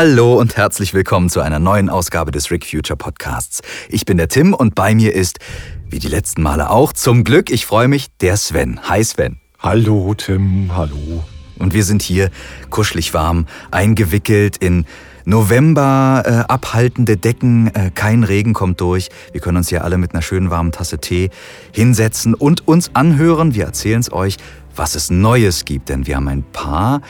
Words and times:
Hallo 0.00 0.38
und 0.38 0.56
herzlich 0.56 0.94
willkommen 0.94 1.28
zu 1.28 1.40
einer 1.40 1.58
neuen 1.58 1.90
Ausgabe 1.90 2.30
des 2.30 2.52
Rick 2.52 2.64
Future 2.64 2.96
Podcasts. 2.96 3.62
Ich 3.88 4.04
bin 4.04 4.16
der 4.16 4.28
Tim 4.28 4.54
und 4.54 4.76
bei 4.76 4.94
mir 4.94 5.12
ist, 5.12 5.40
wie 5.90 5.98
die 5.98 6.06
letzten 6.06 6.40
Male 6.40 6.70
auch, 6.70 6.92
zum 6.92 7.24
Glück, 7.24 7.50
ich 7.50 7.66
freue 7.66 7.88
mich, 7.88 8.06
der 8.20 8.36
Sven. 8.36 8.78
Hi 8.88 9.02
Sven. 9.02 9.40
Hallo 9.58 10.14
Tim, 10.14 10.70
hallo. 10.72 11.24
Und 11.58 11.74
wir 11.74 11.82
sind 11.82 12.02
hier 12.02 12.30
kuschelig 12.70 13.12
warm, 13.12 13.46
eingewickelt 13.72 14.56
in 14.58 14.86
November 15.24 16.22
äh, 16.24 16.30
abhaltende 16.48 17.16
Decken, 17.16 17.74
äh, 17.74 17.90
kein 17.92 18.22
Regen 18.22 18.54
kommt 18.54 18.80
durch. 18.80 19.08
Wir 19.32 19.40
können 19.40 19.56
uns 19.56 19.68
hier 19.68 19.82
alle 19.82 19.98
mit 19.98 20.12
einer 20.12 20.22
schönen 20.22 20.48
warmen 20.48 20.70
Tasse 20.70 20.98
Tee 20.98 21.30
hinsetzen 21.72 22.34
und 22.34 22.68
uns 22.68 22.94
anhören. 22.94 23.52
Wir 23.56 23.64
erzählen 23.64 23.98
es 23.98 24.12
euch, 24.12 24.36
was 24.76 24.94
es 24.94 25.10
Neues 25.10 25.64
gibt, 25.64 25.88
denn 25.88 26.06
wir 26.06 26.14
haben 26.14 26.28
ein 26.28 26.44
paar 26.44 27.00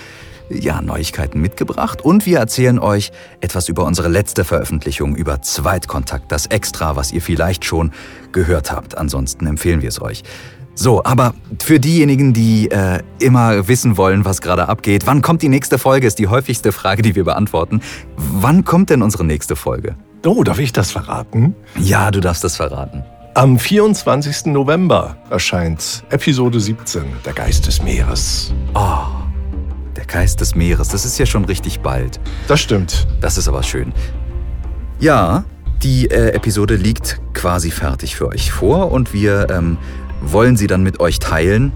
ja, 0.51 0.81
Neuigkeiten 0.83 1.41
mitgebracht 1.41 2.03
und 2.03 2.27
wir 2.27 2.39
erzählen 2.39 2.79
euch 2.79 3.11
etwas 3.41 3.69
über 3.69 3.85
unsere 3.85 4.09
letzte 4.09 4.45
Veröffentlichung 4.45 5.17
über 5.17 5.43
Zweitkontakt, 5.43 6.33
das 6.33 6.47
Extra, 6.47 6.97
was 6.97 7.13
ihr 7.13 7.23
vielleicht 7.23 7.65
schon 7.65 7.93
gehört 8.33 8.73
habt. 8.73 8.97
Ansonsten 8.97 9.47
empfehlen 9.47 9.83
wir 9.83 9.89
es 9.89 10.01
euch. 10.01 10.23
So, 10.75 11.03
aber 11.03 11.35
für 11.61 11.81
diejenigen, 11.81 12.33
die 12.33 12.71
äh, 12.71 13.01
immer 13.19 13.67
wissen 13.67 13.97
wollen, 13.97 14.25
was 14.25 14.41
gerade 14.41 14.69
abgeht, 14.69 15.07
wann 15.07 15.23
kommt 15.23 15.43
die 15.43 15.49
nächste 15.49 15.77
Folge, 15.77 16.07
ist 16.07 16.21
die 16.21 16.29
häufigste 16.29 16.71
Frage, 16.71 17.03
die 17.03 17.17
wir 17.17 17.25
beantworten. 17.25 17.81
Wann 18.17 18.65
kommt 18.65 18.91
denn 18.91 19.03
unsere 19.03 19.25
nächste 19.25 19.57
Folge? 19.57 19.97
Oh, 20.25 20.45
darf 20.45 20.61
ich 20.61 20.73
das 20.73 20.93
verraten? 20.93 21.57
Ja, 21.81 22.13
du 22.13 22.21
darfst 22.21 22.45
das 22.45 22.57
verraten. 22.57 23.03
Am 23.35 23.59
24. 23.59 24.47
November 24.47 25.17
erscheint 25.31 26.05
Episode 26.11 26.61
17, 26.61 27.05
Der 27.25 27.33
Geist 27.33 27.67
des 27.67 27.83
Meeres. 27.83 28.53
Oh. 28.75 29.18
Der 29.99 30.07
Geist 30.07 30.41
des 30.41 30.55
Meeres, 30.55 30.91
das 30.91 31.05
ist 31.05 31.19
ja 31.19 31.27
schon 31.27 31.45
richtig 31.45 31.81
bald. 31.81 32.21
Das 32.47 32.61
stimmt. 32.61 33.09
Das 33.21 33.37
ist 33.37 33.49
aber 33.49 33.65
schön. 33.65 33.93
Ja, 35.01 35.45
die 35.83 36.09
äh, 36.09 36.29
Episode 36.35 36.77
liegt 36.77 37.21
quasi 37.35 37.73
fertig 37.73 38.15
für 38.15 38.29
euch 38.29 38.53
vor 38.53 38.93
und 38.93 39.13
wir 39.13 39.51
ähm, 39.51 39.77
wollen 40.21 40.57
sie 40.57 40.69
dann 40.69 40.85
mit 40.85 41.01
euch 41.01 41.19
teilen. 41.19 41.73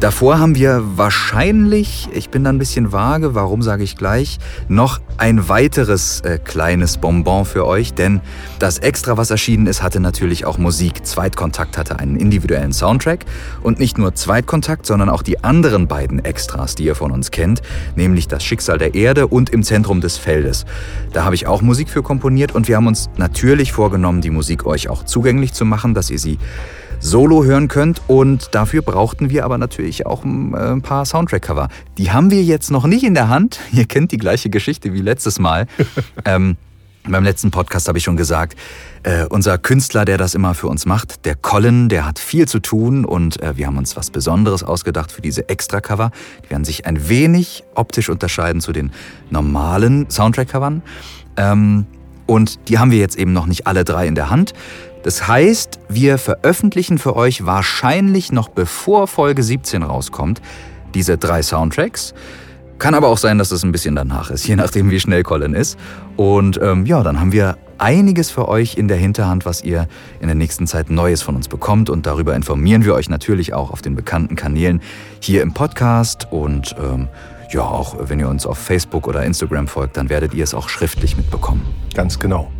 Davor 0.00 0.38
haben 0.38 0.54
wir 0.54 0.80
wahrscheinlich, 0.94 2.08
ich 2.12 2.30
bin 2.30 2.44
da 2.44 2.50
ein 2.50 2.58
bisschen 2.58 2.92
vage, 2.92 3.34
warum 3.34 3.62
sage 3.62 3.82
ich 3.82 3.96
gleich, 3.96 4.38
noch 4.68 5.00
ein 5.16 5.48
weiteres 5.48 6.20
äh, 6.20 6.38
kleines 6.38 6.98
Bonbon 6.98 7.44
für 7.44 7.66
euch, 7.66 7.94
denn 7.94 8.20
das 8.60 8.78
Extra, 8.78 9.16
was 9.16 9.32
erschienen 9.32 9.66
ist, 9.66 9.82
hatte 9.82 9.98
natürlich 9.98 10.44
auch 10.44 10.56
Musik. 10.56 11.04
Zweitkontakt 11.04 11.76
hatte 11.76 11.98
einen 11.98 12.14
individuellen 12.14 12.72
Soundtrack 12.72 13.24
und 13.64 13.80
nicht 13.80 13.98
nur 13.98 14.14
Zweitkontakt, 14.14 14.86
sondern 14.86 15.08
auch 15.08 15.22
die 15.22 15.42
anderen 15.42 15.88
beiden 15.88 16.24
Extras, 16.24 16.76
die 16.76 16.84
ihr 16.84 16.94
von 16.94 17.10
uns 17.10 17.32
kennt, 17.32 17.60
nämlich 17.96 18.28
das 18.28 18.44
Schicksal 18.44 18.78
der 18.78 18.94
Erde 18.94 19.26
und 19.26 19.50
im 19.50 19.64
Zentrum 19.64 20.00
des 20.00 20.16
Feldes. 20.16 20.64
Da 21.12 21.24
habe 21.24 21.34
ich 21.34 21.48
auch 21.48 21.60
Musik 21.60 21.88
für 21.90 22.04
komponiert 22.04 22.54
und 22.54 22.68
wir 22.68 22.76
haben 22.76 22.86
uns 22.86 23.10
natürlich 23.16 23.72
vorgenommen, 23.72 24.20
die 24.20 24.30
Musik 24.30 24.64
euch 24.64 24.88
auch 24.88 25.04
zugänglich 25.04 25.54
zu 25.54 25.64
machen, 25.64 25.92
dass 25.92 26.08
ihr 26.08 26.20
sie 26.20 26.38
solo 27.00 27.44
hören 27.44 27.68
könnt. 27.68 28.02
Und 28.06 28.54
dafür 28.54 28.82
brauchten 28.82 29.30
wir 29.30 29.44
aber 29.44 29.58
natürlich 29.58 30.06
auch 30.06 30.24
ähm, 30.24 30.54
ein 30.54 30.82
paar 30.82 31.04
Soundtrack-Cover. 31.04 31.68
Die 31.96 32.10
haben 32.10 32.30
wir 32.30 32.42
jetzt 32.42 32.70
noch 32.70 32.86
nicht 32.86 33.04
in 33.04 33.14
der 33.14 33.28
Hand. 33.28 33.60
Ihr 33.72 33.86
kennt 33.86 34.12
die 34.12 34.18
gleiche 34.18 34.50
Geschichte 34.50 34.92
wie 34.92 35.00
letztes 35.00 35.38
Mal. 35.38 35.66
ähm, 36.24 36.56
beim 37.04 37.24
letzten 37.24 37.50
Podcast 37.50 37.88
habe 37.88 37.96
ich 37.96 38.04
schon 38.04 38.16
gesagt, 38.16 38.58
äh, 39.02 39.24
unser 39.24 39.56
Künstler, 39.56 40.04
der 40.04 40.18
das 40.18 40.34
immer 40.34 40.54
für 40.54 40.66
uns 40.66 40.84
macht, 40.84 41.24
der 41.24 41.36
Colin, 41.36 41.88
der 41.88 42.04
hat 42.04 42.18
viel 42.18 42.46
zu 42.46 42.58
tun 42.58 43.06
und 43.06 43.40
äh, 43.42 43.56
wir 43.56 43.66
haben 43.66 43.78
uns 43.78 43.96
was 43.96 44.10
Besonderes 44.10 44.62
ausgedacht 44.62 45.10
für 45.10 45.22
diese 45.22 45.48
Extra-Cover. 45.48 46.10
Die 46.44 46.50
werden 46.50 46.64
sich 46.64 46.84
ein 46.84 47.08
wenig 47.08 47.64
optisch 47.74 48.10
unterscheiden 48.10 48.60
zu 48.60 48.72
den 48.72 48.90
normalen 49.30 50.10
Soundtrack-Covern. 50.10 50.82
Ähm, 51.36 51.86
und 52.26 52.68
die 52.68 52.78
haben 52.78 52.90
wir 52.90 52.98
jetzt 52.98 53.16
eben 53.16 53.32
noch 53.32 53.46
nicht 53.46 53.66
alle 53.66 53.84
drei 53.84 54.06
in 54.06 54.14
der 54.14 54.28
Hand. 54.28 54.52
Das 55.02 55.28
heißt, 55.28 55.78
wir 55.88 56.18
veröffentlichen 56.18 56.98
für 56.98 57.16
euch 57.16 57.46
wahrscheinlich 57.46 58.32
noch 58.32 58.48
bevor 58.48 59.06
Folge 59.06 59.42
17 59.42 59.82
rauskommt 59.82 60.40
diese 60.94 61.18
drei 61.18 61.42
Soundtracks. 61.42 62.14
Kann 62.78 62.94
aber 62.94 63.08
auch 63.08 63.18
sein, 63.18 63.38
dass 63.38 63.50
es 63.50 63.64
ein 63.64 63.72
bisschen 63.72 63.96
danach 63.96 64.30
ist, 64.30 64.46
je 64.46 64.54
nachdem, 64.56 64.90
wie 64.90 65.00
schnell 65.00 65.22
Colin 65.24 65.54
ist. 65.54 65.76
Und 66.16 66.60
ähm, 66.62 66.86
ja, 66.86 67.02
dann 67.02 67.20
haben 67.20 67.32
wir 67.32 67.56
einiges 67.78 68.30
für 68.30 68.48
euch 68.48 68.76
in 68.76 68.88
der 68.88 68.96
Hinterhand, 68.96 69.46
was 69.46 69.62
ihr 69.64 69.88
in 70.20 70.26
der 70.26 70.36
nächsten 70.36 70.66
Zeit 70.66 70.90
Neues 70.90 71.22
von 71.22 71.34
uns 71.34 71.48
bekommt. 71.48 71.90
Und 71.90 72.06
darüber 72.06 72.36
informieren 72.36 72.84
wir 72.84 72.94
euch 72.94 73.08
natürlich 73.08 73.52
auch 73.52 73.70
auf 73.70 73.82
den 73.82 73.96
bekannten 73.96 74.36
Kanälen 74.36 74.80
hier 75.20 75.42
im 75.42 75.54
Podcast. 75.54 76.28
Und 76.30 76.76
ähm, 76.80 77.08
ja, 77.50 77.62
auch 77.62 77.96
wenn 78.08 78.20
ihr 78.20 78.28
uns 78.28 78.46
auf 78.46 78.58
Facebook 78.58 79.08
oder 79.08 79.24
Instagram 79.24 79.66
folgt, 79.66 79.96
dann 79.96 80.08
werdet 80.08 80.34
ihr 80.34 80.44
es 80.44 80.54
auch 80.54 80.68
schriftlich 80.68 81.16
mitbekommen. 81.16 81.62
Ganz 81.94 82.18
genau. 82.18 82.50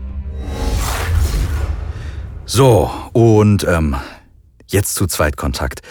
So, 2.50 2.91
und 3.12 3.66
ähm, 3.69 3.94
jetzt 4.69 4.94
zu 4.94 5.06
Zweitkontakt. 5.06 5.82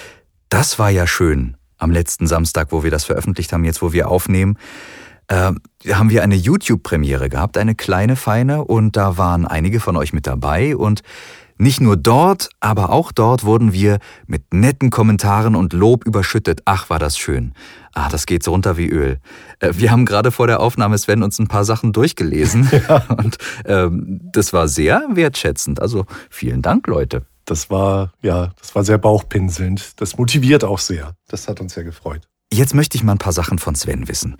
Das 0.49 0.79
war 0.79 0.89
ja 0.89 1.05
schön 1.05 1.55
am 1.77 1.91
letzten 1.91 2.25
Samstag, 2.25 2.71
wo 2.71 2.83
wir 2.83 2.89
das 2.89 3.03
veröffentlicht 3.03 3.53
haben, 3.53 3.63
jetzt 3.63 3.83
wo 3.83 3.93
wir 3.93 4.09
aufnehmen. 4.09 4.57
Äh, 5.27 5.51
haben 5.91 6.09
wir 6.09 6.23
eine 6.23 6.33
YouTube-Premiere 6.33 7.29
gehabt, 7.29 7.59
eine 7.59 7.75
kleine, 7.75 8.15
feine, 8.15 8.63
und 8.63 8.97
da 8.97 9.19
waren 9.19 9.45
einige 9.45 9.79
von 9.79 9.95
euch 9.97 10.13
mit 10.13 10.25
dabei 10.25 10.75
und 10.75 11.03
nicht 11.57 11.81
nur 11.81 11.97
dort, 11.97 12.49
aber 12.59 12.91
auch 12.91 13.11
dort 13.11 13.43
wurden 13.43 13.73
wir 13.73 13.99
mit 14.27 14.53
netten 14.53 14.89
Kommentaren 14.89 15.55
und 15.55 15.73
Lob 15.73 16.05
überschüttet. 16.05 16.61
Ach, 16.65 16.89
war 16.89 16.99
das 16.99 17.17
schön. 17.17 17.53
Ah, 17.93 18.09
das 18.09 18.25
geht 18.25 18.43
so 18.43 18.51
runter 18.51 18.77
wie 18.77 18.87
Öl. 18.87 19.19
Äh, 19.59 19.73
wir 19.75 19.91
haben 19.91 20.05
gerade 20.05 20.31
vor 20.31 20.47
der 20.47 20.59
Aufnahme, 20.59 20.97
Sven, 20.97 21.23
uns 21.23 21.39
ein 21.39 21.47
paar 21.47 21.65
Sachen 21.65 21.93
durchgelesen. 21.93 22.69
Ja. 22.87 23.03
Und 23.17 23.37
ähm, 23.65 24.19
das 24.31 24.53
war 24.53 24.67
sehr 24.67 25.03
wertschätzend. 25.09 25.81
Also 25.81 26.05
vielen 26.29 26.61
Dank, 26.61 26.85
Leute. 26.87 27.25
Das 27.45 27.69
war, 27.69 28.11
ja, 28.21 28.51
das 28.59 28.75
war 28.75 28.83
sehr 28.83 28.97
bauchpinselnd. 28.97 29.99
Das 29.99 30.17
motiviert 30.17 30.63
auch 30.63 30.79
sehr. 30.79 31.15
Das 31.27 31.47
hat 31.47 31.59
uns 31.59 31.73
sehr 31.73 31.83
gefreut. 31.83 32.27
Jetzt 32.53 32.75
möchte 32.75 32.97
ich 32.97 33.03
mal 33.03 33.13
ein 33.13 33.17
paar 33.17 33.33
Sachen 33.33 33.57
von 33.57 33.73
Sven 33.73 34.07
wissen. 34.07 34.37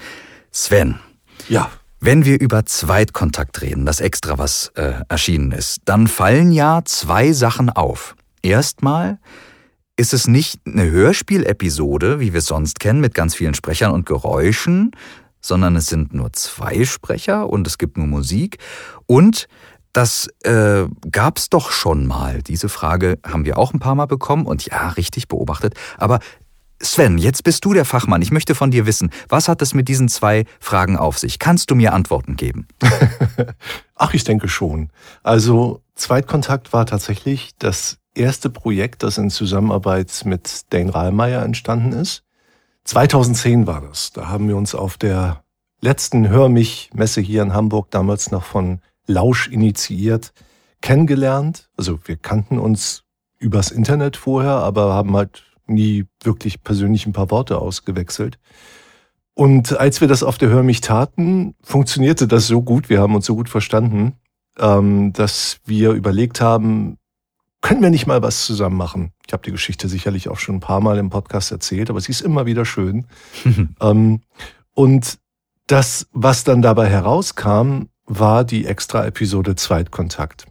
Sven. 0.52 1.00
Ja. 1.50 1.70
Wenn 2.00 2.26
wir 2.26 2.40
über 2.40 2.66
Zweitkontakt 2.66 3.62
reden, 3.62 3.86
das 3.86 4.02
extra, 4.02 4.38
was 4.38 4.72
äh, 4.76 4.94
erschienen 5.10 5.52
ist, 5.52 5.80
dann 5.86 6.08
fallen 6.08 6.52
ja 6.52 6.82
zwei 6.86 7.34
Sachen 7.34 7.72
auf. 7.72 8.16
Erstmal 8.44 9.20
ist 9.96 10.14
es 10.14 10.28
nicht 10.28 10.60
eine 10.66 10.90
Hörspielepisode, 10.92 12.20
wie 12.20 12.34
wir 12.34 12.40
es 12.40 12.46
sonst 12.46 12.80
kennen, 12.80 13.02
mit 13.02 13.16
ganz 13.16 13.34
vielen 13.34 13.56
Sprechern 13.56 13.92
und 13.92 14.06
Geräuschen, 14.06 14.92
sondern 15.42 15.76
es 15.76 15.88
sind 15.88 16.14
nur 16.14 16.32
zwei 16.34 16.86
Sprecher 16.86 17.50
und 17.50 17.66
es 17.66 17.80
gibt 17.80 17.98
nur 17.98 18.06
Musik. 18.06 18.60
Und 19.08 19.48
das 19.92 20.28
äh, 20.44 20.86
gab 21.12 21.40
es 21.40 21.50
doch 21.50 21.72
schon 21.72 22.06
mal. 22.06 22.44
Diese 22.44 22.70
Frage 22.70 23.18
haben 23.26 23.46
wir 23.46 23.58
auch 23.58 23.74
ein 23.74 23.80
paar 23.80 23.96
Mal 23.96 24.06
bekommen 24.06 24.46
und 24.46 24.68
ja, 24.68 24.90
richtig 24.90 25.28
beobachtet. 25.28 25.74
Aber 25.98 26.20
Sven, 26.80 27.18
jetzt 27.18 27.44
bist 27.44 27.66
du 27.66 27.74
der 27.74 27.86
Fachmann. 27.86 28.22
Ich 28.22 28.32
möchte 28.32 28.54
von 28.54 28.70
dir 28.70 28.86
wissen, 28.86 29.10
was 29.30 29.48
hat 29.48 29.62
es 29.62 29.74
mit 29.74 29.88
diesen 29.88 30.10
zwei 30.10 30.46
Fragen 30.60 30.98
auf 30.98 31.18
sich? 31.18 31.40
Kannst 31.40 31.72
du 31.72 31.76
mir 31.76 31.94
Antworten 31.94 32.36
geben? 32.36 32.68
Ach, 33.96 34.14
ich 34.14 34.24
denke 34.24 34.48
schon. 34.48 34.90
Also 35.24 35.82
Zweitkontakt 35.96 36.74
war 36.74 36.86
tatsächlich 36.86 37.52
das 37.58 37.98
erste 38.14 38.50
Projekt, 38.50 39.04
das 39.04 39.18
in 39.18 39.30
Zusammenarbeit 39.30 40.22
mit 40.26 40.72
Dane 40.72 40.94
Rahlmeier 40.94 41.44
entstanden 41.44 41.94
ist. 41.94 42.24
2010 42.84 43.66
war 43.66 43.82
das. 43.82 44.12
Da 44.12 44.28
haben 44.28 44.48
wir 44.48 44.56
uns 44.56 44.76
auf 44.76 44.98
der 44.98 45.44
letzten 45.82 46.30
Hör 46.30 46.48
mich 46.48 46.92
Messe 46.94 47.22
hier 47.22 47.42
in 47.42 47.54
Hamburg 47.54 47.92
damals 47.92 48.32
noch 48.32 48.44
von 48.44 48.82
Lausch 49.08 49.48
initiiert 49.48 50.32
kennengelernt. 50.82 51.70
Also 51.76 52.00
wir 52.06 52.18
kannten 52.18 52.60
uns 52.60 53.04
übers 53.40 53.72
Internet 53.72 54.18
vorher, 54.18 54.52
aber 54.52 54.94
haben 54.94 55.16
halt 55.16 55.44
nie 55.70 56.06
wirklich 56.24 56.64
persönlich 56.64 57.06
ein 57.06 57.14
paar 57.14 57.32
Worte 57.32 57.60
ausgewechselt. 57.60 58.40
Und 59.34 59.80
als 59.80 60.02
wir 60.02 60.08
das 60.08 60.24
auf 60.24 60.38
der 60.38 60.50
Hör 60.50 60.64
mich 60.64 60.82
taten, 60.82 61.54
funktionierte 61.62 62.28
das 62.28 62.48
so 62.48 62.64
gut, 62.64 62.90
wir 62.90 63.00
haben 63.00 63.14
uns 63.14 63.28
so 63.28 63.36
gut 63.36 63.50
verstanden, 63.50 64.14
ähm, 64.58 65.14
dass 65.14 65.60
wir 65.66 65.92
überlegt 65.92 66.42
haben, 66.42 66.98
können 67.62 67.82
wir 67.82 67.90
nicht 67.90 68.08
mal 68.08 68.22
was 68.22 68.46
zusammen 68.46 68.78
machen? 68.78 69.12
Ich 69.28 69.34
habe 69.34 69.44
die 69.44 69.52
Geschichte 69.52 69.90
sicherlich 69.90 70.30
auch 70.30 70.40
schon 70.40 70.56
ein 70.56 70.60
paar 70.62 70.82
Mal 70.82 70.98
im 70.98 71.10
Podcast 71.10 71.52
erzählt, 71.52 71.90
aber 71.90 72.02
sie 72.02 72.12
ist 72.12 72.22
immer 72.22 72.46
wieder 72.46 72.66
schön. 72.66 73.08
ähm, 73.82 74.22
und 74.74 75.20
das, 75.68 76.08
was 76.14 76.44
dann 76.44 76.62
dabei 76.62 76.88
herauskam, 76.88 77.90
war 78.06 78.44
die 78.44 78.66
extra 78.66 79.06
Episode 79.06 79.56
Zweitkontakt, 79.56 80.46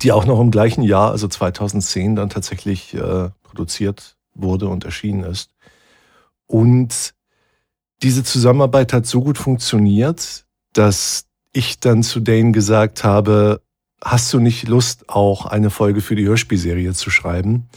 die 0.00 0.12
auch 0.12 0.26
noch 0.26 0.40
im 0.40 0.50
gleichen 0.50 0.82
Jahr, 0.82 1.10
also 1.10 1.28
2010, 1.28 2.14
dann 2.16 2.30
tatsächlich 2.30 2.94
äh, 2.94 3.30
produziert 3.42 4.17
wurde 4.40 4.68
und 4.68 4.84
erschienen 4.84 5.24
ist. 5.24 5.50
Und 6.46 7.14
diese 8.02 8.24
Zusammenarbeit 8.24 8.92
hat 8.92 9.06
so 9.06 9.20
gut 9.20 9.38
funktioniert, 9.38 10.44
dass 10.72 11.26
ich 11.52 11.80
dann 11.80 12.02
zu 12.02 12.20
Dane 12.20 12.52
gesagt 12.52 13.04
habe, 13.04 13.60
hast 14.02 14.32
du 14.32 14.38
nicht 14.38 14.68
Lust, 14.68 15.08
auch 15.08 15.46
eine 15.46 15.70
Folge 15.70 16.00
für 16.00 16.14
die 16.14 16.26
Hörspielserie 16.26 16.92
zu 16.92 17.10
schreiben? 17.10 17.68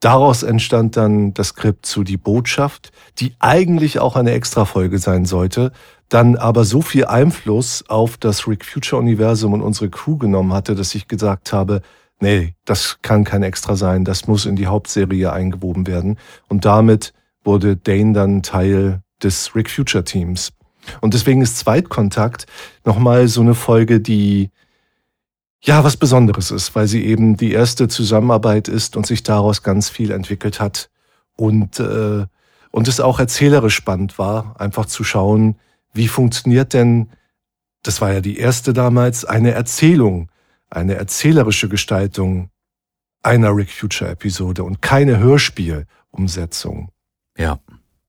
Daraus 0.00 0.42
entstand 0.42 0.96
dann 0.96 1.32
das 1.32 1.48
Skript 1.48 1.86
zu 1.86 2.04
Die 2.04 2.18
Botschaft, 2.18 2.92
die 3.18 3.34
eigentlich 3.38 3.98
auch 3.98 4.14
eine 4.14 4.32
Extrafolge 4.32 4.98
sein 4.98 5.24
sollte, 5.24 5.72
dann 6.08 6.36
aber 6.36 6.64
so 6.64 6.82
viel 6.82 7.06
Einfluss 7.06 7.84
auf 7.88 8.18
das 8.18 8.46
Rick 8.46 8.64
Future 8.64 9.00
Universum 9.00 9.54
und 9.54 9.62
unsere 9.62 9.88
Crew 9.88 10.18
genommen 10.18 10.52
hatte, 10.52 10.74
dass 10.74 10.94
ich 10.94 11.08
gesagt 11.08 11.52
habe, 11.52 11.80
nee, 12.20 12.54
das 12.64 12.98
kann 13.02 13.24
kein 13.24 13.42
Extra 13.42 13.76
sein, 13.76 14.04
das 14.04 14.26
muss 14.26 14.46
in 14.46 14.56
die 14.56 14.66
Hauptserie 14.66 15.32
eingewoben 15.32 15.86
werden. 15.86 16.18
Und 16.48 16.64
damit 16.64 17.12
wurde 17.44 17.76
Dane 17.76 18.12
dann 18.12 18.42
Teil 18.42 19.02
des 19.22 19.54
Rick 19.54 19.70
Future 19.70 20.04
Teams. 20.04 20.52
Und 21.00 21.14
deswegen 21.14 21.42
ist 21.42 21.58
Zweitkontakt 21.58 22.46
nochmal 22.84 23.28
so 23.28 23.40
eine 23.40 23.54
Folge, 23.54 24.00
die 24.00 24.50
ja 25.60 25.82
was 25.82 25.96
Besonderes 25.96 26.50
ist, 26.50 26.74
weil 26.74 26.86
sie 26.86 27.04
eben 27.04 27.36
die 27.36 27.52
erste 27.52 27.88
Zusammenarbeit 27.88 28.68
ist 28.68 28.96
und 28.96 29.06
sich 29.06 29.22
daraus 29.22 29.62
ganz 29.62 29.88
viel 29.88 30.10
entwickelt 30.10 30.60
hat 30.60 30.90
und 31.34 31.80
äh, 31.80 32.26
und 32.76 32.88
es 32.88 33.00
auch 33.00 33.18
erzählerisch 33.18 33.74
spannend 33.74 34.18
war, 34.18 34.54
einfach 34.60 34.84
zu 34.84 35.02
schauen, 35.02 35.56
wie 35.94 36.08
funktioniert 36.08 36.74
denn, 36.74 37.08
das 37.82 38.02
war 38.02 38.12
ja 38.12 38.20
die 38.20 38.36
erste 38.36 38.74
damals, 38.74 39.24
eine 39.24 39.52
Erzählung, 39.52 40.30
eine 40.76 40.94
erzählerische 40.94 41.68
Gestaltung 41.68 42.50
einer 43.22 43.56
Rick 43.56 43.70
Future 43.70 44.10
Episode 44.10 44.62
und 44.62 44.82
keine 44.82 45.18
Hörspielumsetzung. 45.18 46.90
Ja. 47.36 47.58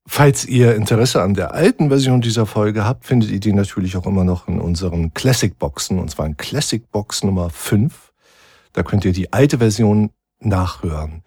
Falls 0.05 0.45
ihr 0.45 0.75
Interesse 0.75 1.21
an 1.21 1.33
der 1.33 1.53
alten 1.53 1.89
Version 1.89 2.21
dieser 2.21 2.45
Folge 2.45 2.85
habt, 2.85 3.05
findet 3.05 3.29
ihr 3.31 3.39
die 3.39 3.53
natürlich 3.53 3.97
auch 3.97 4.05
immer 4.05 4.23
noch 4.23 4.47
in 4.47 4.59
unseren 4.61 5.13
Classic 5.13 5.57
Boxen, 5.57 5.99
und 5.99 6.11
zwar 6.11 6.27
in 6.27 6.37
Classic 6.37 6.89
Box 6.91 7.23
Nummer 7.23 7.49
5. 7.49 8.13
Da 8.73 8.83
könnt 8.83 9.03
ihr 9.05 9.11
die 9.11 9.33
alte 9.33 9.57
Version 9.57 10.11
nachhören. 10.39 11.23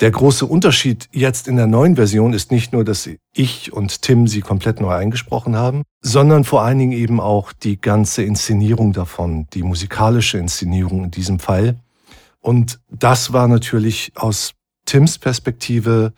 Der 0.00 0.10
große 0.10 0.46
Unterschied 0.46 1.10
jetzt 1.12 1.46
in 1.46 1.56
der 1.56 1.66
neuen 1.66 1.96
Version 1.96 2.32
ist 2.32 2.50
nicht 2.50 2.72
nur, 2.72 2.84
dass 2.84 3.08
ich 3.34 3.70
und 3.70 4.00
Tim 4.00 4.26
sie 4.26 4.40
komplett 4.40 4.80
neu 4.80 4.94
eingesprochen 4.94 5.56
haben, 5.56 5.82
sondern 6.00 6.44
vor 6.44 6.62
allen 6.62 6.78
Dingen 6.78 6.92
eben 6.92 7.20
auch 7.20 7.52
die 7.52 7.78
ganze 7.78 8.22
Inszenierung 8.22 8.94
davon, 8.94 9.46
die 9.52 9.62
musikalische 9.62 10.38
Inszenierung 10.38 11.04
in 11.04 11.10
diesem 11.10 11.38
Fall. 11.38 11.76
Und 12.40 12.80
das 12.88 13.34
war 13.34 13.46
natürlich 13.46 14.12
aus 14.14 14.54
Tims 14.86 15.18
Perspektive 15.18 16.14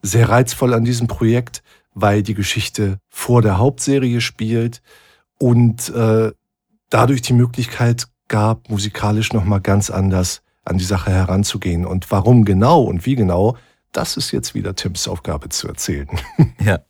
sehr 0.00 0.28
reizvoll 0.28 0.72
an 0.72 0.84
diesem 0.84 1.08
Projekt, 1.08 1.64
weil 1.92 2.22
die 2.22 2.34
Geschichte 2.34 2.98
vor 3.08 3.42
der 3.42 3.58
Hauptserie 3.58 4.20
spielt 4.20 4.80
und 5.40 5.88
äh, 5.88 6.30
dadurch 6.88 7.22
die 7.22 7.32
Möglichkeit 7.32 8.06
gab, 8.28 8.70
musikalisch 8.70 9.32
nochmal 9.32 9.60
ganz 9.60 9.90
anders 9.90 10.43
an 10.64 10.78
die 10.78 10.84
Sache 10.84 11.10
heranzugehen. 11.10 11.84
Und 11.84 12.10
warum 12.10 12.44
genau 12.44 12.82
und 12.82 13.06
wie 13.06 13.16
genau, 13.16 13.56
das 13.92 14.16
ist 14.16 14.32
jetzt 14.32 14.54
wieder 14.54 14.74
Tims 14.74 15.08
Aufgabe 15.08 15.48
zu 15.48 15.68
erzählen. 15.68 16.08
Ja. 16.64 16.80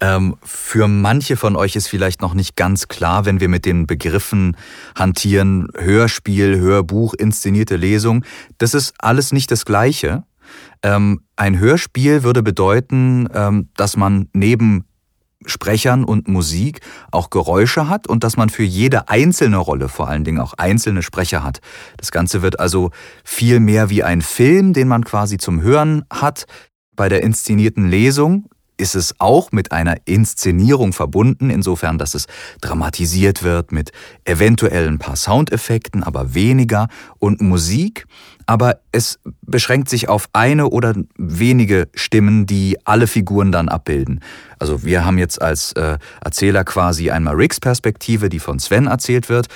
Ähm, 0.00 0.36
für 0.42 0.88
manche 0.88 1.36
von 1.36 1.54
euch 1.56 1.76
ist 1.76 1.88
vielleicht 1.88 2.20
noch 2.20 2.34
nicht 2.34 2.56
ganz 2.56 2.88
klar, 2.88 3.26
wenn 3.26 3.38
wir 3.38 3.48
mit 3.48 3.64
den 3.64 3.86
Begriffen 3.86 4.56
hantieren, 4.96 5.68
Hörspiel, 5.76 6.58
Hörbuch, 6.58 7.14
inszenierte 7.14 7.76
Lesung, 7.76 8.24
das 8.58 8.74
ist 8.74 8.94
alles 8.98 9.32
nicht 9.32 9.50
das 9.50 9.64
Gleiche. 9.64 10.24
Ähm, 10.82 11.20
ein 11.36 11.58
Hörspiel 11.58 12.22
würde 12.22 12.42
bedeuten, 12.42 13.28
ähm, 13.32 13.68
dass 13.76 13.96
man 13.96 14.28
neben 14.32 14.84
Sprechern 15.46 16.04
und 16.04 16.28
Musik 16.28 16.80
auch 17.10 17.30
Geräusche 17.30 17.88
hat 17.88 18.06
und 18.06 18.24
dass 18.24 18.36
man 18.36 18.48
für 18.48 18.62
jede 18.62 19.08
einzelne 19.08 19.58
Rolle 19.58 19.88
vor 19.88 20.08
allen 20.08 20.24
Dingen 20.24 20.40
auch 20.40 20.54
einzelne 20.54 21.02
Sprecher 21.02 21.42
hat. 21.42 21.60
Das 21.96 22.10
Ganze 22.10 22.42
wird 22.42 22.60
also 22.60 22.90
viel 23.24 23.60
mehr 23.60 23.90
wie 23.90 24.02
ein 24.02 24.22
Film, 24.22 24.72
den 24.72 24.88
man 24.88 25.04
quasi 25.04 25.36
zum 25.36 25.60
Hören 25.60 26.04
hat. 26.10 26.46
Bei 26.96 27.08
der 27.08 27.22
inszenierten 27.24 27.88
Lesung 27.88 28.48
ist 28.76 28.94
es 28.94 29.14
auch 29.18 29.52
mit 29.52 29.72
einer 29.72 29.96
Inszenierung 30.04 30.92
verbunden, 30.92 31.50
insofern, 31.50 31.98
dass 31.98 32.14
es 32.14 32.26
dramatisiert 32.60 33.42
wird 33.42 33.72
mit 33.72 33.92
eventuell 34.24 34.88
ein 34.88 34.98
paar 34.98 35.16
Soundeffekten, 35.16 36.02
aber 36.02 36.34
weniger 36.34 36.88
und 37.18 37.40
Musik. 37.40 38.06
Aber 38.46 38.80
es 38.92 39.18
beschränkt 39.42 39.88
sich 39.88 40.08
auf 40.08 40.28
eine 40.32 40.68
oder 40.68 40.94
wenige 41.16 41.88
Stimmen, 41.94 42.46
die 42.46 42.76
alle 42.84 43.06
Figuren 43.06 43.52
dann 43.52 43.68
abbilden. 43.68 44.20
Also 44.58 44.82
wir 44.82 45.04
haben 45.04 45.18
jetzt 45.18 45.40
als 45.40 45.72
äh, 45.72 45.98
Erzähler 46.22 46.64
quasi 46.64 47.10
einmal 47.10 47.36
Ricks 47.36 47.60
Perspektive, 47.60 48.28
die 48.28 48.40
von 48.40 48.58
Sven 48.58 48.86
erzählt 48.86 49.28
wird. 49.28 49.46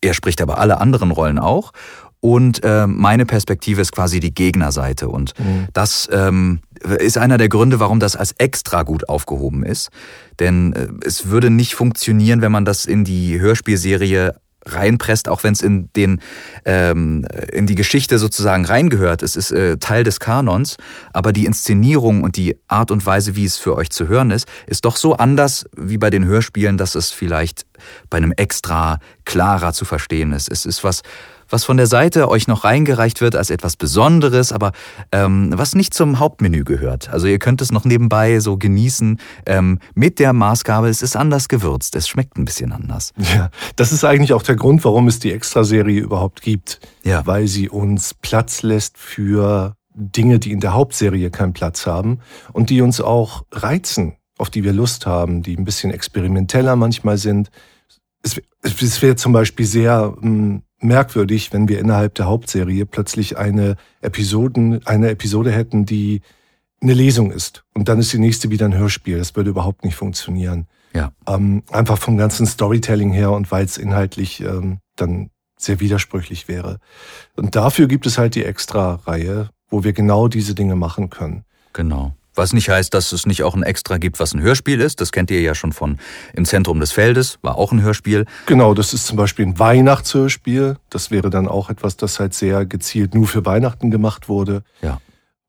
Er 0.00 0.14
spricht 0.14 0.40
aber 0.40 0.58
alle 0.58 0.80
anderen 0.80 1.10
Rollen 1.10 1.38
auch. 1.38 1.72
Und 2.20 2.62
äh, 2.64 2.86
meine 2.86 3.24
Perspektive 3.24 3.80
ist 3.80 3.92
quasi 3.92 4.20
die 4.20 4.34
Gegnerseite. 4.34 5.08
Und 5.08 5.38
mhm. 5.38 5.68
das 5.72 6.08
ähm, 6.12 6.60
ist 6.98 7.18
einer 7.18 7.38
der 7.38 7.48
Gründe, 7.48 7.80
warum 7.80 8.00
das 8.00 8.16
als 8.16 8.32
extra 8.38 8.82
gut 8.82 9.08
aufgehoben 9.08 9.64
ist. 9.64 9.90
Denn 10.38 10.72
äh, 10.72 10.88
es 11.04 11.26
würde 11.28 11.50
nicht 11.50 11.74
funktionieren, 11.74 12.40
wenn 12.42 12.52
man 12.52 12.64
das 12.64 12.86
in 12.86 13.04
die 13.04 13.40
Hörspielserie 13.40 14.34
reinpresst, 14.66 15.28
auch 15.28 15.42
wenn 15.42 15.52
es 15.52 15.62
in 15.62 15.90
den 15.94 16.20
ähm, 16.64 17.26
in 17.52 17.66
die 17.66 17.74
Geschichte 17.74 18.18
sozusagen 18.18 18.64
reingehört. 18.64 19.22
Es 19.22 19.36
ist 19.36 19.52
äh, 19.52 19.78
Teil 19.78 20.04
des 20.04 20.20
Kanons, 20.20 20.76
aber 21.12 21.32
die 21.32 21.46
Inszenierung 21.46 22.22
und 22.22 22.36
die 22.36 22.58
Art 22.68 22.90
und 22.90 23.04
Weise, 23.06 23.36
wie 23.36 23.44
es 23.44 23.56
für 23.56 23.74
euch 23.76 23.90
zu 23.90 24.08
hören 24.08 24.30
ist, 24.30 24.46
ist 24.66 24.84
doch 24.84 24.96
so 24.96 25.14
anders 25.14 25.64
wie 25.76 25.98
bei 25.98 26.10
den 26.10 26.24
Hörspielen, 26.24 26.76
dass 26.76 26.94
es 26.94 27.10
vielleicht 27.10 27.64
bei 28.10 28.18
einem 28.18 28.32
Extra 28.32 28.98
klarer 29.24 29.72
zu 29.72 29.84
verstehen 29.84 30.32
ist. 30.32 30.50
Es 30.50 30.66
ist 30.66 30.84
was 30.84 31.02
was 31.50 31.64
von 31.64 31.76
der 31.76 31.86
Seite 31.86 32.28
euch 32.28 32.48
noch 32.48 32.64
reingereicht 32.64 33.20
wird 33.20 33.36
als 33.36 33.50
etwas 33.50 33.76
Besonderes, 33.76 34.52
aber 34.52 34.72
ähm, 35.12 35.52
was 35.54 35.74
nicht 35.74 35.92
zum 35.94 36.18
Hauptmenü 36.18 36.64
gehört. 36.64 37.10
Also 37.10 37.26
ihr 37.26 37.38
könnt 37.38 37.60
es 37.60 37.72
noch 37.72 37.84
nebenbei 37.84 38.40
so 38.40 38.56
genießen 38.56 39.18
ähm, 39.46 39.78
mit 39.94 40.18
der 40.18 40.32
Maßgabe, 40.32 40.88
es 40.88 41.02
ist 41.02 41.16
anders 41.16 41.48
gewürzt, 41.48 41.96
es 41.96 42.08
schmeckt 42.08 42.38
ein 42.38 42.44
bisschen 42.44 42.72
anders. 42.72 43.12
Ja, 43.34 43.50
das 43.76 43.92
ist 43.92 44.04
eigentlich 44.04 44.32
auch 44.32 44.42
der 44.42 44.56
Grund, 44.56 44.84
warum 44.84 45.08
es 45.08 45.18
die 45.18 45.32
Extraserie 45.32 46.00
überhaupt 46.00 46.42
gibt. 46.42 46.80
Ja. 47.04 47.26
Weil 47.26 47.46
sie 47.48 47.68
uns 47.68 48.14
Platz 48.14 48.62
lässt 48.62 48.98
für 48.98 49.74
Dinge, 49.94 50.38
die 50.38 50.52
in 50.52 50.60
der 50.60 50.74
Hauptserie 50.74 51.30
keinen 51.30 51.52
Platz 51.52 51.86
haben 51.86 52.20
und 52.52 52.70
die 52.70 52.80
uns 52.80 53.00
auch 53.00 53.44
reizen, 53.52 54.16
auf 54.38 54.50
die 54.50 54.64
wir 54.64 54.72
Lust 54.72 55.06
haben, 55.06 55.42
die 55.42 55.56
ein 55.56 55.64
bisschen 55.64 55.90
experimenteller 55.90 56.76
manchmal 56.76 57.18
sind. 57.18 57.50
Es, 58.22 58.40
es 58.62 59.02
wäre 59.02 59.16
zum 59.16 59.32
Beispiel 59.32 59.66
sehr 59.66 60.14
hm, 60.20 60.62
merkwürdig, 60.80 61.52
wenn 61.52 61.68
wir 61.68 61.78
innerhalb 61.78 62.14
der 62.14 62.26
Hauptserie 62.26 62.86
plötzlich 62.86 63.38
eine 63.38 63.76
Episoden, 64.00 64.86
eine 64.86 65.10
Episode 65.10 65.52
hätten, 65.52 65.84
die 65.84 66.22
eine 66.82 66.94
Lesung 66.94 67.30
ist. 67.30 67.64
Und 67.74 67.88
dann 67.88 67.98
ist 67.98 68.12
die 68.12 68.18
nächste 68.18 68.50
wieder 68.50 68.66
ein 68.66 68.76
Hörspiel. 68.76 69.18
Das 69.18 69.36
würde 69.36 69.50
überhaupt 69.50 69.84
nicht 69.84 69.96
funktionieren. 69.96 70.66
Ja. 70.94 71.12
Ähm, 71.26 71.62
einfach 71.70 71.98
vom 71.98 72.16
ganzen 72.16 72.46
Storytelling 72.46 73.12
her 73.12 73.30
und 73.32 73.50
weil 73.50 73.64
es 73.64 73.76
inhaltlich 73.78 74.40
ähm, 74.40 74.78
dann 74.96 75.30
sehr 75.56 75.80
widersprüchlich 75.80 76.48
wäre. 76.48 76.78
Und 77.36 77.54
dafür 77.54 77.86
gibt 77.86 78.06
es 78.06 78.18
halt 78.18 78.34
die 78.34 78.44
Extra-Reihe, 78.44 79.50
wo 79.68 79.84
wir 79.84 79.92
genau 79.92 80.26
diese 80.28 80.54
Dinge 80.54 80.74
machen 80.74 81.10
können. 81.10 81.44
Genau. 81.72 82.14
Was 82.34 82.52
nicht 82.52 82.68
heißt, 82.68 82.94
dass 82.94 83.12
es 83.12 83.26
nicht 83.26 83.42
auch 83.42 83.54
ein 83.54 83.62
Extra 83.62 83.98
gibt, 83.98 84.20
was 84.20 84.34
ein 84.34 84.40
Hörspiel 84.40 84.80
ist. 84.80 85.00
Das 85.00 85.12
kennt 85.12 85.30
ihr 85.30 85.40
ja 85.40 85.54
schon 85.54 85.72
von 85.72 85.98
Im 86.32 86.44
Zentrum 86.44 86.80
des 86.80 86.92
Feldes, 86.92 87.38
war 87.42 87.56
auch 87.56 87.72
ein 87.72 87.82
Hörspiel. 87.82 88.24
Genau, 88.46 88.74
das 88.74 88.92
ist 88.92 89.06
zum 89.06 89.16
Beispiel 89.16 89.46
ein 89.46 89.58
Weihnachtshörspiel. 89.58 90.76
Das 90.90 91.10
wäre 91.10 91.30
dann 91.30 91.48
auch 91.48 91.70
etwas, 91.70 91.96
das 91.96 92.20
halt 92.20 92.34
sehr 92.34 92.66
gezielt 92.66 93.14
nur 93.14 93.26
für 93.26 93.44
Weihnachten 93.44 93.90
gemacht 93.90 94.28
wurde. 94.28 94.62
Ja. 94.82 95.00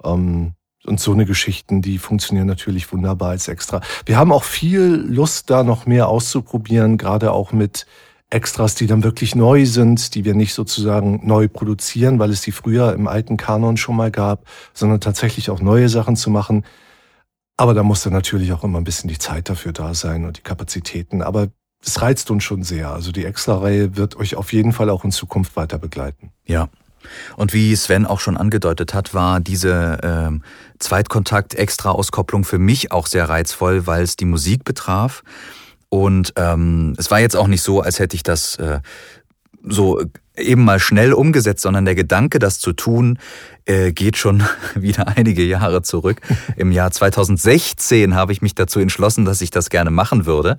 Ähm, 0.03 0.53
und 0.85 0.99
so 0.99 1.11
eine 1.13 1.25
Geschichten, 1.25 1.81
die 1.81 1.99
funktionieren 1.99 2.47
natürlich 2.47 2.91
wunderbar 2.91 3.29
als 3.29 3.47
Extra. 3.47 3.81
Wir 4.05 4.17
haben 4.17 4.31
auch 4.31 4.43
viel 4.43 5.05
Lust, 5.07 5.49
da 5.49 5.63
noch 5.63 5.85
mehr 5.85 6.07
auszuprobieren, 6.07 6.97
gerade 6.97 7.31
auch 7.31 7.51
mit 7.51 7.85
Extras, 8.31 8.75
die 8.75 8.87
dann 8.87 9.03
wirklich 9.03 9.35
neu 9.35 9.65
sind, 9.65 10.15
die 10.15 10.25
wir 10.25 10.33
nicht 10.33 10.53
sozusagen 10.53 11.19
neu 11.27 11.47
produzieren, 11.47 12.17
weil 12.17 12.31
es 12.31 12.41
die 12.41 12.53
früher 12.53 12.93
im 12.93 13.07
alten 13.07 13.37
Kanon 13.37 13.77
schon 13.77 13.97
mal 13.97 14.09
gab, 14.09 14.45
sondern 14.73 15.01
tatsächlich 15.01 15.49
auch 15.49 15.59
neue 15.59 15.89
Sachen 15.89 16.15
zu 16.15 16.29
machen. 16.29 16.65
Aber 17.57 17.73
da 17.73 17.83
muss 17.83 18.03
dann 18.03 18.13
natürlich 18.13 18.53
auch 18.53 18.63
immer 18.63 18.79
ein 18.79 18.85
bisschen 18.85 19.09
die 19.09 19.17
Zeit 19.17 19.49
dafür 19.49 19.73
da 19.73 19.93
sein 19.93 20.25
und 20.25 20.37
die 20.37 20.41
Kapazitäten. 20.41 21.21
Aber 21.21 21.49
es 21.85 22.01
reizt 22.01 22.31
uns 22.31 22.43
schon 22.43 22.63
sehr. 22.63 22.91
Also 22.91 23.11
die 23.11 23.25
Extra-Reihe 23.25 23.97
wird 23.97 24.15
euch 24.15 24.35
auf 24.35 24.53
jeden 24.53 24.71
Fall 24.71 24.89
auch 24.89 25.03
in 25.03 25.11
Zukunft 25.11 25.55
weiter 25.55 25.77
begleiten. 25.77 26.31
Ja. 26.45 26.69
Und 27.35 27.53
wie 27.53 27.75
Sven 27.75 28.05
auch 28.05 28.19
schon 28.19 28.37
angedeutet 28.37 28.93
hat, 28.93 29.13
war 29.13 29.39
diese 29.39 29.99
ähm, 30.03 30.43
Zweitkontakt-Extra-Auskopplung 30.79 32.45
für 32.45 32.59
mich 32.59 32.91
auch 32.91 33.07
sehr 33.07 33.27
reizvoll, 33.27 33.87
weil 33.87 34.03
es 34.03 34.15
die 34.15 34.25
Musik 34.25 34.63
betraf. 34.63 35.23
Und 35.93 36.31
ähm, 36.37 36.95
es 36.97 37.11
war 37.11 37.19
jetzt 37.19 37.35
auch 37.35 37.47
nicht 37.47 37.61
so, 37.61 37.81
als 37.81 37.99
hätte 37.99 38.15
ich 38.15 38.23
das 38.23 38.55
äh, 38.55 38.79
so 39.61 40.01
eben 40.37 40.63
mal 40.63 40.79
schnell 40.79 41.11
umgesetzt, 41.11 41.63
sondern 41.63 41.83
der 41.83 41.95
Gedanke, 41.95 42.39
das 42.39 42.59
zu 42.59 42.71
tun, 42.71 43.19
äh, 43.65 43.91
geht 43.91 44.15
schon 44.15 44.41
wieder 44.75 45.09
einige 45.09 45.43
Jahre 45.43 45.81
zurück. 45.81 46.21
Im 46.55 46.71
Jahr 46.71 46.91
2016 46.91 48.15
habe 48.15 48.31
ich 48.31 48.41
mich 48.41 48.55
dazu 48.55 48.79
entschlossen, 48.79 49.25
dass 49.25 49.41
ich 49.41 49.51
das 49.51 49.69
gerne 49.69 49.91
machen 49.91 50.25
würde. 50.25 50.55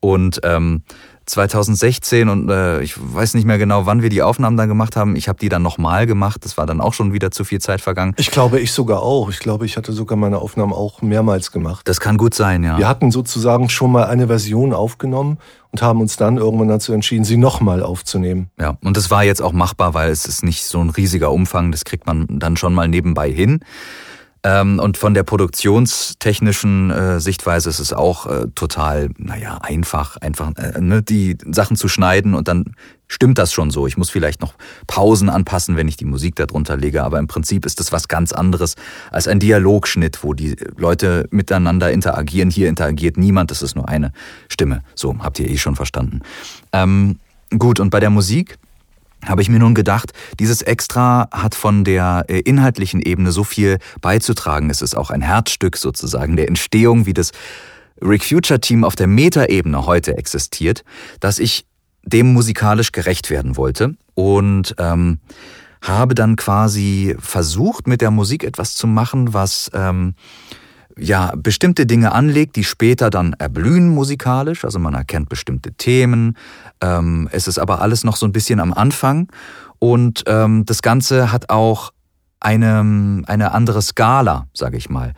Und 0.00 0.40
ähm, 0.42 0.82
2016 1.26 2.28
und 2.28 2.50
äh, 2.50 2.80
ich 2.82 2.94
weiß 2.96 3.34
nicht 3.34 3.46
mehr 3.46 3.58
genau, 3.58 3.86
wann 3.86 4.02
wir 4.02 4.08
die 4.08 4.22
Aufnahmen 4.22 4.56
dann 4.56 4.68
gemacht 4.68 4.96
haben. 4.96 5.16
Ich 5.16 5.28
habe 5.28 5.38
die 5.38 5.48
dann 5.48 5.62
nochmal 5.62 6.06
gemacht. 6.06 6.44
Das 6.44 6.56
war 6.56 6.66
dann 6.66 6.80
auch 6.80 6.94
schon 6.94 7.12
wieder 7.12 7.30
zu 7.30 7.44
viel 7.44 7.60
Zeit 7.60 7.80
vergangen. 7.80 8.14
Ich 8.16 8.30
glaube, 8.30 8.60
ich 8.60 8.72
sogar 8.72 9.02
auch. 9.02 9.30
Ich 9.30 9.38
glaube, 9.38 9.66
ich 9.66 9.76
hatte 9.76 9.92
sogar 9.92 10.16
meine 10.16 10.38
Aufnahmen 10.38 10.72
auch 10.72 11.02
mehrmals 11.02 11.52
gemacht. 11.52 11.88
Das 11.88 12.00
kann 12.00 12.16
gut 12.16 12.34
sein, 12.34 12.64
ja. 12.64 12.78
Wir 12.78 12.88
hatten 12.88 13.10
sozusagen 13.10 13.68
schon 13.68 13.92
mal 13.92 14.04
eine 14.04 14.26
Version 14.26 14.72
aufgenommen 14.72 15.38
und 15.70 15.82
haben 15.82 16.00
uns 16.00 16.16
dann 16.16 16.36
irgendwann 16.36 16.68
dazu 16.68 16.92
entschieden, 16.92 17.24
sie 17.24 17.36
nochmal 17.36 17.82
aufzunehmen. 17.82 18.50
Ja, 18.60 18.76
und 18.82 18.96
das 18.96 19.10
war 19.10 19.24
jetzt 19.24 19.42
auch 19.42 19.52
machbar, 19.52 19.94
weil 19.94 20.10
es 20.10 20.26
ist 20.26 20.42
nicht 20.42 20.64
so 20.64 20.80
ein 20.80 20.90
riesiger 20.90 21.32
Umfang. 21.32 21.72
Das 21.72 21.84
kriegt 21.84 22.06
man 22.06 22.26
dann 22.28 22.56
schon 22.56 22.74
mal 22.74 22.88
nebenbei 22.88 23.30
hin. 23.30 23.60
Ähm, 24.44 24.80
und 24.80 24.96
von 24.96 25.14
der 25.14 25.22
produktionstechnischen 25.22 26.90
äh, 26.90 27.20
Sichtweise 27.20 27.70
ist 27.70 27.78
es 27.78 27.92
auch 27.92 28.26
äh, 28.26 28.48
total, 28.54 29.10
naja, 29.16 29.58
einfach, 29.62 30.16
einfach 30.16 30.52
äh, 30.56 30.80
ne, 30.80 31.02
die 31.02 31.38
Sachen 31.48 31.76
zu 31.76 31.86
schneiden 31.86 32.34
und 32.34 32.48
dann 32.48 32.74
stimmt 33.06 33.38
das 33.38 33.52
schon 33.52 33.70
so. 33.70 33.86
Ich 33.86 33.96
muss 33.96 34.10
vielleicht 34.10 34.40
noch 34.40 34.54
Pausen 34.88 35.28
anpassen, 35.28 35.76
wenn 35.76 35.86
ich 35.86 35.96
die 35.96 36.06
Musik 36.06 36.34
darunter 36.34 36.76
lege, 36.76 37.04
aber 37.04 37.20
im 37.20 37.28
Prinzip 37.28 37.64
ist 37.66 37.78
das 37.78 37.92
was 37.92 38.08
ganz 38.08 38.32
anderes 38.32 38.74
als 39.12 39.28
ein 39.28 39.38
Dialogschnitt, 39.38 40.24
wo 40.24 40.34
die 40.34 40.56
Leute 40.76 41.28
miteinander 41.30 41.92
interagieren. 41.92 42.50
Hier 42.50 42.68
interagiert 42.68 43.16
niemand, 43.16 43.52
das 43.52 43.62
ist 43.62 43.76
nur 43.76 43.88
eine 43.88 44.12
Stimme. 44.48 44.82
So, 44.96 45.16
habt 45.20 45.38
ihr 45.38 45.48
eh 45.48 45.56
schon 45.56 45.76
verstanden. 45.76 46.20
Ähm, 46.72 47.20
gut, 47.56 47.78
und 47.78 47.90
bei 47.90 48.00
der 48.00 48.10
Musik 48.10 48.58
habe 49.24 49.42
ich 49.42 49.48
mir 49.48 49.58
nun 49.58 49.74
gedacht, 49.74 50.12
dieses 50.38 50.62
Extra 50.62 51.28
hat 51.32 51.54
von 51.54 51.84
der 51.84 52.24
äh, 52.28 52.40
inhaltlichen 52.40 53.00
Ebene 53.00 53.32
so 53.32 53.44
viel 53.44 53.78
beizutragen. 54.00 54.70
Es 54.70 54.82
ist 54.82 54.96
auch 54.96 55.10
ein 55.10 55.22
Herzstück 55.22 55.76
sozusagen 55.76 56.36
der 56.36 56.48
Entstehung, 56.48 57.06
wie 57.06 57.14
das 57.14 57.32
Rick 58.00 58.24
Future 58.24 58.60
Team 58.60 58.84
auf 58.84 58.96
der 58.96 59.06
Metaebene 59.06 59.86
heute 59.86 60.16
existiert, 60.16 60.84
dass 61.20 61.38
ich 61.38 61.66
dem 62.04 62.32
musikalisch 62.32 62.90
gerecht 62.90 63.30
werden 63.30 63.56
wollte 63.56 63.94
und 64.14 64.74
ähm, 64.78 65.20
habe 65.82 66.14
dann 66.14 66.36
quasi 66.36 67.16
versucht, 67.18 67.86
mit 67.86 68.00
der 68.00 68.10
Musik 68.10 68.44
etwas 68.44 68.74
zu 68.74 68.86
machen, 68.86 69.34
was 69.34 69.70
ähm, 69.74 70.14
ja, 70.98 71.32
bestimmte 71.36 71.86
Dinge 71.86 72.12
anlegt, 72.12 72.56
die 72.56 72.64
später 72.64 73.10
dann 73.10 73.34
erblühen 73.34 73.88
musikalisch. 73.88 74.64
Also 74.64 74.78
man 74.78 74.94
erkennt 74.94 75.28
bestimmte 75.28 75.72
Themen. 75.72 76.36
Ähm, 76.80 77.28
es 77.32 77.48
ist 77.48 77.58
aber 77.58 77.80
alles 77.80 78.04
noch 78.04 78.16
so 78.16 78.26
ein 78.26 78.32
bisschen 78.32 78.60
am 78.60 78.72
Anfang. 78.72 79.28
Und 79.78 80.24
ähm, 80.26 80.64
das 80.64 80.82
Ganze 80.82 81.32
hat 81.32 81.50
auch 81.50 81.92
eine, 82.40 83.22
eine 83.26 83.52
andere 83.52 83.82
Skala, 83.82 84.46
sage 84.54 84.76
ich 84.76 84.90
mal. 84.90 85.14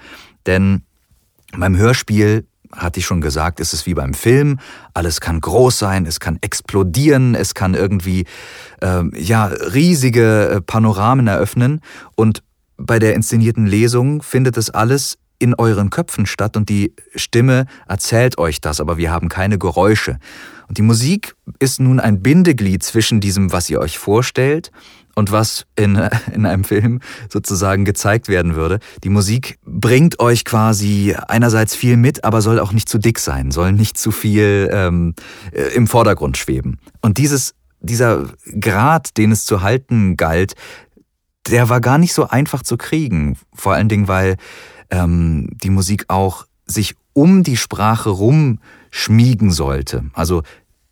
Denn 0.47 0.83
beim 1.57 1.77
Hörspiel 1.77 2.47
hatte 2.73 3.01
ich 3.01 3.07
schon 3.07 3.21
gesagt, 3.21 3.61
ist 3.61 3.73
es 3.73 3.87
wie 3.87 3.95
beim 3.95 4.15
Film. 4.15 4.59
Alles 4.95 5.21
kann 5.21 5.41
groß 5.41 5.79
sein, 5.79 6.07
es 6.07 6.21
kann 6.21 6.39
explodieren, 6.41 7.35
es 7.35 7.55
kann 7.55 7.75
irgendwie 7.75 8.27
ähm, 8.83 9.13
ja 9.17 9.47
riesige 9.47 10.49
äh, 10.49 10.61
Panoramen 10.61 11.27
eröffnen. 11.27 11.81
Und 12.17 12.43
bei 12.77 12.99
der 12.99 13.15
inszenierten 13.15 13.67
Lesung 13.67 14.23
findet 14.23 14.57
es 14.57 14.71
alles 14.71 15.19
in 15.39 15.55
euren 15.55 15.91
Köpfen 15.91 16.27
statt 16.27 16.57
und 16.57 16.69
die 16.69 16.95
Stimme 17.15 17.67
erzählt 17.87 18.39
euch 18.39 18.61
das, 18.61 18.81
aber 18.81 18.97
wir 18.97 19.11
haben 19.11 19.29
keine 19.29 19.59
Geräusche. 19.59 20.19
Und 20.69 20.79
die 20.79 20.83
Musik 20.83 21.35
ist 21.59 21.81
nun 21.81 22.01
ein 22.01 22.23
Bindeglied 22.23 22.83
zwischen 22.83 23.21
diesem, 23.21 23.53
was 23.53 23.69
ihr 23.69 23.81
euch 23.81 23.99
vorstellt 23.99 24.71
und 25.15 25.33
was 25.33 25.67
in, 25.77 25.97
in 26.33 26.47
einem 26.47 26.65
Film 26.65 27.01
sozusagen 27.31 27.85
gezeigt 27.85 28.29
werden 28.29 28.55
würde. 28.55 28.79
Die 29.03 29.11
Musik 29.11 29.59
bringt 29.65 30.21
euch 30.21 30.45
quasi 30.45 31.15
einerseits 31.29 31.75
viel 31.75 31.97
mit, 31.97 32.25
aber 32.25 32.41
soll 32.41 32.59
auch 32.59 32.73
nicht 32.73 32.89
zu 32.89 32.99
dick 32.99 33.19
sein, 33.19 33.51
soll 33.51 33.73
nicht 33.73 33.99
zu 33.99 34.11
viel 34.11 34.69
ähm, 34.73 35.15
äh, 35.53 35.75
im 35.75 35.87
Vordergrund 35.87 36.37
schweben. 36.37 36.79
Und 37.01 37.19
dieses, 37.19 37.55
dieser 37.81 38.27
Grad, 38.61 39.17
den 39.17 39.33
es 39.33 39.45
zu 39.45 39.63
halten 39.63 40.17
galt, 40.17 40.55
der 41.49 41.69
war 41.69 41.81
gar 41.81 41.99
nicht 41.99 42.15
so 42.15 42.27
einfach 42.29 42.63
zu 42.63 42.77
kriegen. 42.77 43.37
Vor 43.53 43.75
allen 43.75 43.89
Dingen, 43.89 44.09
weil 44.09 44.37
ähm, 44.91 45.49
die 45.53 45.71
Musik 45.71 46.05
auch 46.09 46.47
sich 46.67 46.95
um 47.13 47.43
die 47.43 47.57
Sprache 47.57 48.11
rum 48.11 48.59
schmiegen 48.91 49.51
sollte. 49.51 50.05
Also 50.15 50.43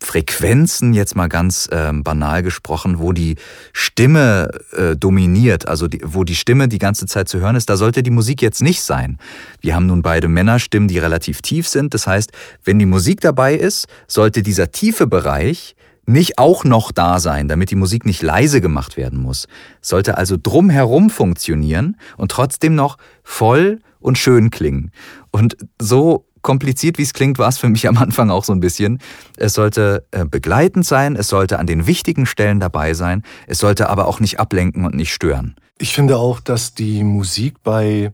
Frequenzen, 0.03 0.93
jetzt 0.93 1.15
mal 1.15 1.29
ganz 1.29 1.67
äh, 1.71 1.91
banal 1.93 2.43
gesprochen, 2.43 2.99
wo 2.99 3.13
die 3.13 3.35
Stimme 3.71 4.51
äh, 4.73 4.95
dominiert, 4.95 5.67
also 5.67 5.87
die, 5.87 6.01
wo 6.03 6.23
die 6.23 6.35
Stimme 6.35 6.67
die 6.67 6.77
ganze 6.77 7.05
Zeit 7.05 7.29
zu 7.29 7.39
hören 7.39 7.55
ist, 7.55 7.69
da 7.69 7.77
sollte 7.77 8.03
die 8.03 8.11
Musik 8.11 8.41
jetzt 8.41 8.61
nicht 8.61 8.81
sein. 8.81 9.17
Wir 9.61 9.75
haben 9.75 9.85
nun 9.85 10.01
beide 10.01 10.27
Männerstimmen, 10.27 10.87
die 10.87 10.99
relativ 10.99 11.41
tief 11.41 11.67
sind. 11.67 11.93
Das 11.93 12.05
heißt, 12.05 12.31
wenn 12.63 12.79
die 12.79 12.85
Musik 12.85 13.21
dabei 13.21 13.55
ist, 13.55 13.87
sollte 14.07 14.43
dieser 14.43 14.71
tiefe 14.71 15.07
Bereich 15.07 15.75
nicht 16.05 16.37
auch 16.37 16.63
noch 16.63 16.91
da 16.91 17.19
sein, 17.19 17.47
damit 17.47 17.71
die 17.71 17.75
Musik 17.75 18.05
nicht 18.05 18.21
leise 18.21 18.61
gemacht 18.61 18.97
werden 18.97 19.21
muss. 19.21 19.47
Sollte 19.81 20.17
also 20.17 20.37
drumherum 20.41 21.09
funktionieren 21.09 21.97
und 22.17 22.31
trotzdem 22.31 22.75
noch 22.75 22.97
voll 23.23 23.79
und 23.99 24.17
schön 24.17 24.51
klingen. 24.51 24.91
Und 25.31 25.57
so 25.79 26.25
kompliziert 26.41 26.97
wie 26.97 27.03
es 27.03 27.13
klingt, 27.13 27.39
war 27.39 27.47
es 27.47 27.57
für 27.57 27.69
mich 27.69 27.87
am 27.87 27.97
Anfang 27.97 28.29
auch 28.29 28.43
so 28.43 28.53
ein 28.53 28.59
bisschen. 28.59 28.99
Es 29.37 29.53
sollte 29.53 30.05
äh, 30.11 30.25
begleitend 30.25 30.85
sein, 30.85 31.15
es 31.15 31.29
sollte 31.29 31.57
an 31.57 31.65
den 31.65 31.87
wichtigen 31.87 32.25
Stellen 32.25 32.59
dabei 32.59 32.93
sein, 32.93 33.23
es 33.47 33.57
sollte 33.57 33.89
aber 33.89 34.07
auch 34.07 34.19
nicht 34.19 34.39
ablenken 34.39 34.85
und 34.85 34.93
nicht 34.93 35.13
stören. 35.13 35.55
Ich 35.79 35.93
finde 35.93 36.17
auch, 36.17 36.39
dass 36.39 36.75
die 36.75 37.03
Musik 37.03 37.63
bei 37.63 38.13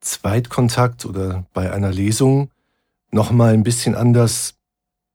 Zweitkontakt 0.00 1.04
oder 1.04 1.44
bei 1.52 1.72
einer 1.72 1.90
Lesung 1.90 2.50
nochmal 3.10 3.52
ein 3.52 3.62
bisschen 3.62 3.94
anders 3.94 4.54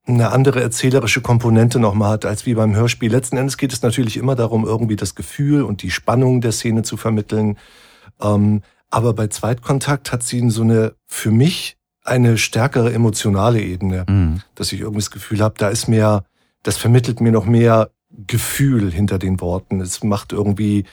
eine 0.06 0.30
andere 0.32 0.60
erzählerische 0.60 1.22
Komponente 1.22 1.78
nochmal 1.78 2.12
hat 2.12 2.26
als 2.26 2.44
wie 2.44 2.54
beim 2.54 2.74
Hörspiel. 2.74 3.10
Letzten 3.10 3.38
Endes 3.38 3.56
geht 3.56 3.72
es 3.72 3.82
natürlich 3.82 4.16
immer 4.16 4.34
darum, 4.34 4.64
irgendwie 4.64 4.96
das 4.96 5.14
Gefühl 5.14 5.62
und 5.62 5.82
die 5.82 5.90
Spannung 5.90 6.40
der 6.40 6.52
Szene 6.52 6.82
zu 6.82 6.96
vermitteln. 6.96 7.56
Ähm, 8.20 8.62
aber 8.90 9.14
bei 9.14 9.28
Zweitkontakt 9.28 10.12
hat 10.12 10.22
sie 10.22 10.48
so 10.50 10.62
eine, 10.62 10.94
für 11.06 11.30
mich, 11.30 11.76
eine 12.04 12.36
stärkere 12.36 12.92
emotionale 12.92 13.62
Ebene, 13.62 14.04
mhm. 14.06 14.42
dass 14.54 14.72
ich 14.72 14.80
irgendwie 14.80 15.00
das 15.00 15.10
Gefühl 15.10 15.40
habe, 15.40 15.54
da 15.56 15.68
ist 15.68 15.88
mehr, 15.88 16.24
das 16.62 16.76
vermittelt 16.76 17.20
mir 17.22 17.32
noch 17.32 17.46
mehr 17.46 17.90
Gefühl 18.10 18.92
hinter 18.92 19.18
den 19.18 19.40
Worten. 19.40 19.80
Es 19.80 20.04
macht 20.04 20.32
irgendwie, 20.32 20.84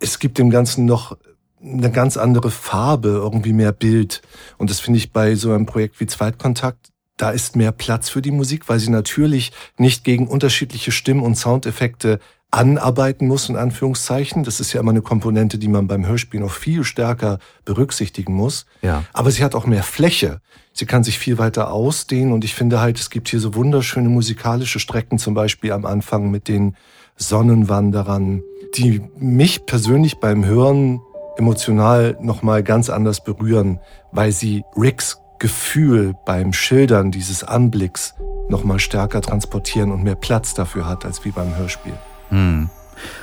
es 0.00 0.18
gibt 0.18 0.38
dem 0.38 0.48
Ganzen 0.48 0.86
noch 0.86 1.18
eine 1.62 1.92
ganz 1.92 2.16
andere 2.16 2.50
Farbe, 2.50 3.08
irgendwie 3.08 3.52
mehr 3.52 3.72
Bild. 3.72 4.22
Und 4.56 4.70
das 4.70 4.80
finde 4.80 4.98
ich 4.98 5.12
bei 5.12 5.34
so 5.34 5.52
einem 5.52 5.66
Projekt 5.66 6.00
wie 6.00 6.06
Zweitkontakt 6.06 6.91
da 7.16 7.30
ist 7.30 7.56
mehr 7.56 7.72
Platz 7.72 8.08
für 8.08 8.22
die 8.22 8.30
Musik, 8.30 8.68
weil 8.68 8.78
sie 8.78 8.90
natürlich 8.90 9.52
nicht 9.78 10.04
gegen 10.04 10.26
unterschiedliche 10.26 10.92
Stimmen 10.92 11.22
und 11.22 11.36
Soundeffekte 11.36 12.18
anarbeiten 12.52 13.28
muss, 13.28 13.48
in 13.48 13.56
Anführungszeichen. 13.56 14.44
Das 14.44 14.60
ist 14.60 14.72
ja 14.74 14.80
immer 14.80 14.90
eine 14.90 15.02
Komponente, 15.02 15.58
die 15.58 15.68
man 15.68 15.88
beim 15.88 16.06
Hörspiel 16.06 16.40
noch 16.40 16.52
viel 16.52 16.84
stärker 16.84 17.38
berücksichtigen 17.64 18.34
muss. 18.34 18.66
Ja. 18.82 19.04
Aber 19.14 19.30
sie 19.30 19.42
hat 19.42 19.54
auch 19.54 19.66
mehr 19.66 19.82
Fläche. 19.82 20.40
Sie 20.74 20.84
kann 20.84 21.02
sich 21.02 21.18
viel 21.18 21.38
weiter 21.38 21.72
ausdehnen 21.72 22.32
und 22.32 22.44
ich 22.44 22.54
finde 22.54 22.80
halt, 22.80 22.98
es 22.98 23.08
gibt 23.08 23.28
hier 23.28 23.40
so 23.40 23.54
wunderschöne 23.54 24.08
musikalische 24.08 24.80
Strecken, 24.80 25.18
zum 25.18 25.32
Beispiel 25.34 25.72
am 25.72 25.86
Anfang 25.86 26.30
mit 26.30 26.46
den 26.46 26.76
Sonnenwanderern, 27.16 28.42
die 28.74 29.02
mich 29.16 29.64
persönlich 29.64 30.18
beim 30.18 30.44
Hören 30.44 31.00
emotional 31.36 32.18
nochmal 32.20 32.62
ganz 32.62 32.90
anders 32.90 33.24
berühren, 33.24 33.80
weil 34.12 34.32
sie 34.32 34.62
Ricks 34.76 35.21
Gefühl 35.42 36.14
beim 36.24 36.52
Schildern 36.52 37.10
dieses 37.10 37.42
Anblicks 37.42 38.14
nochmal 38.48 38.78
stärker 38.78 39.20
transportieren 39.20 39.90
und 39.90 40.04
mehr 40.04 40.14
Platz 40.14 40.54
dafür 40.54 40.86
hat 40.86 41.04
als 41.04 41.24
wie 41.24 41.32
beim 41.32 41.56
Hörspiel. 41.56 41.94
Hm. 42.28 42.70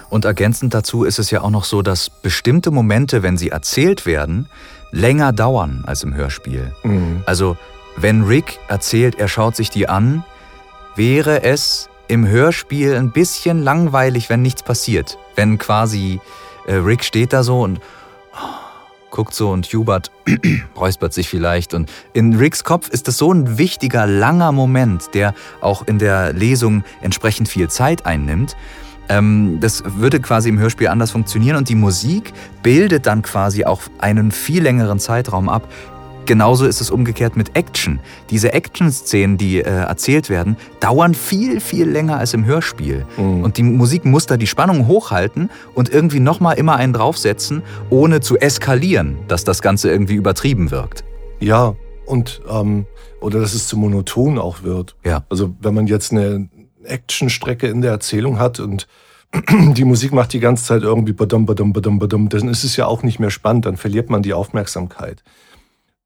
Und 0.10 0.26
ergänzend 0.26 0.74
dazu 0.74 1.06
ist 1.06 1.18
es 1.18 1.32
ja 1.32 1.40
auch 1.40 1.50
noch 1.50 1.64
so, 1.64 1.82
dass 1.82 2.10
bestimmte 2.10 2.72
Momente, 2.72 3.24
wenn 3.24 3.38
sie 3.38 3.52
erzählt 3.52 4.06
werden, 4.06 4.50
länger 4.92 5.32
dauern 5.32 5.84
als 5.88 6.04
im 6.04 6.14
Hörspiel. 6.14 6.74
Mhm. 6.84 7.24
Also 7.26 7.56
wenn 7.96 8.24
Rick 8.24 8.60
erzählt, 8.68 9.18
er 9.18 9.30
schaut 9.30 9.56
sich 9.56 9.70
die 9.70 9.88
an, 9.88 10.26
wäre 10.98 11.44
es 11.44 11.90
im 12.10 12.28
Hörspiel 12.28 12.96
ein 12.96 13.14
bisschen 13.14 13.64
langweilig, 13.64 14.30
wenn 14.30 14.42
nichts 14.42 14.62
passiert. 14.62 15.18
Wenn 15.36 15.58
quasi 15.58 16.20
äh, 16.68 16.74
Rick 16.74 17.06
steht 17.06 17.32
da 17.32 17.44
so 17.44 17.62
und 17.62 17.80
guckt 19.12 19.34
so 19.34 19.52
und 19.52 19.66
Hubert 19.68 20.12
räuspert 20.76 21.14
sich 21.14 21.30
vielleicht. 21.30 21.74
Und 21.74 21.92
in 22.14 22.36
Ricks 22.36 22.64
Kopf 22.64 22.90
ist 22.90 23.08
das 23.08 23.18
so 23.18 23.34
ein 23.34 23.58
wichtiger, 23.58 24.08
langer 24.08 24.52
Moment, 24.52 25.14
der 25.14 25.34
auch 25.62 25.88
in 25.88 26.00
der 26.00 26.34
Lesung 26.34 26.84
entsprechend 27.02 27.50
viel 27.50 27.70
Zeit 27.70 28.06
einnimmt. 28.06 28.56
Ähm, 29.10 29.58
das 29.60 29.84
würde 29.86 30.20
quasi 30.20 30.50
im 30.50 30.60
Hörspiel 30.60 30.88
anders 30.88 31.12
funktionieren 31.12 31.58
und 31.58 31.68
die 31.68 31.76
Musik 31.76 32.32
bildet 32.62 33.08
dann 33.08 33.24
quasi 33.24 33.66
auch 33.66 33.82
einen 33.98 34.32
viel 34.32 34.62
längeren 34.62 35.00
Zeitraum 35.00 35.50
ab, 35.50 35.68
Genauso 36.30 36.68
ist 36.68 36.80
es 36.80 36.92
umgekehrt 36.92 37.36
mit 37.36 37.56
Action. 37.56 38.00
Diese 38.30 38.54
Action-Szenen, 38.54 39.40
die 39.40 39.62
äh, 39.62 39.64
erzählt 39.64 40.30
werden, 40.30 40.58
dauern 40.80 41.16
viel, 41.16 41.60
viel 41.60 41.90
länger 41.90 42.20
als 42.20 42.36
im 42.36 42.46
Hörspiel. 42.46 43.08
Mhm. 43.18 43.44
Und 43.44 43.58
die 43.58 43.64
Musik 43.64 44.06
muss 44.06 44.28
da 44.28 44.38
die 44.38 44.46
Spannung 44.46 44.86
hochhalten 44.86 45.50
und 45.74 45.90
irgendwie 45.90 46.20
nochmal 46.20 46.60
immer 46.60 46.76
einen 46.76 46.94
draufsetzen, 46.94 47.64
ohne 47.90 48.20
zu 48.20 48.38
eskalieren, 48.38 49.18
dass 49.28 49.44
das 49.44 49.64
Ganze 49.64 49.90
irgendwie 49.90 50.14
übertrieben 50.14 50.70
wirkt. 50.70 51.04
Ja, 51.40 51.74
und 52.06 52.42
ähm, 52.48 52.86
oder 53.22 53.40
dass 53.40 53.56
es 53.56 53.68
zu 53.68 53.76
monoton 53.76 54.38
auch 54.38 54.62
wird. 54.62 54.96
Ja. 55.04 55.26
Also 55.30 55.56
wenn 55.62 55.74
man 55.74 55.88
jetzt 55.88 56.12
eine 56.12 56.48
Actionstrecke 56.84 57.66
in 57.66 57.82
der 57.82 57.90
Erzählung 57.90 58.38
hat 58.38 58.60
und 58.60 58.88
die 59.50 59.84
Musik 59.84 60.14
macht 60.14 60.34
die 60.34 60.40
ganze 60.40 60.64
Zeit 60.64 60.84
irgendwie 60.84 61.14
badum, 61.14 61.48
badum, 61.48 61.74
badum, 61.74 61.98
badum, 61.98 62.30
dann 62.30 62.50
ist 62.50 62.64
es 62.64 62.76
ja 62.76 62.86
auch 62.86 63.02
nicht 63.02 63.20
mehr 63.20 63.32
spannend, 63.32 63.66
dann 63.66 63.78
verliert 63.78 64.12
man 64.12 64.22
die 64.22 64.34
Aufmerksamkeit. 64.34 65.24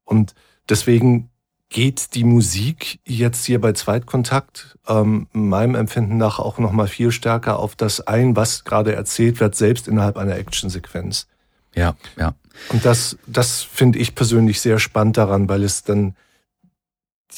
Und 0.04 0.34
deswegen 0.68 1.30
geht 1.68 2.14
die 2.14 2.24
Musik 2.24 3.00
jetzt 3.04 3.44
hier 3.44 3.60
bei 3.60 3.72
Zweitkontakt 3.72 4.78
ähm, 4.86 5.26
meinem 5.32 5.74
Empfinden 5.74 6.16
nach 6.16 6.38
auch 6.38 6.58
noch 6.58 6.72
mal 6.72 6.86
viel 6.86 7.10
stärker 7.10 7.58
auf 7.58 7.74
das 7.74 8.00
ein, 8.00 8.36
was 8.36 8.64
gerade 8.64 8.94
erzählt 8.94 9.40
wird, 9.40 9.56
selbst 9.56 9.88
innerhalb 9.88 10.16
einer 10.16 10.36
Actionsequenz. 10.36 11.26
Ja, 11.74 11.96
ja. 12.16 12.34
Und 12.68 12.84
das, 12.84 13.18
das 13.26 13.62
finde 13.62 13.98
ich 13.98 14.14
persönlich 14.14 14.60
sehr 14.60 14.78
spannend 14.78 15.16
daran, 15.16 15.48
weil 15.48 15.64
es 15.64 15.82
dann 15.82 16.14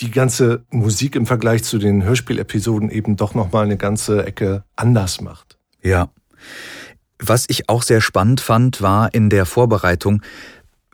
die 0.00 0.10
ganze 0.10 0.64
Musik 0.70 1.16
im 1.16 1.26
Vergleich 1.26 1.64
zu 1.64 1.78
den 1.78 2.04
Hörspielepisoden 2.04 2.90
eben 2.90 3.16
doch 3.16 3.34
noch 3.34 3.52
mal 3.52 3.64
eine 3.64 3.78
ganze 3.78 4.26
Ecke 4.26 4.64
anders 4.76 5.20
macht. 5.20 5.56
Ja. 5.82 6.10
Was 7.18 7.46
ich 7.48 7.70
auch 7.70 7.82
sehr 7.82 8.02
spannend 8.02 8.42
fand, 8.42 8.82
war 8.82 9.14
in 9.14 9.30
der 9.30 9.46
Vorbereitung, 9.46 10.20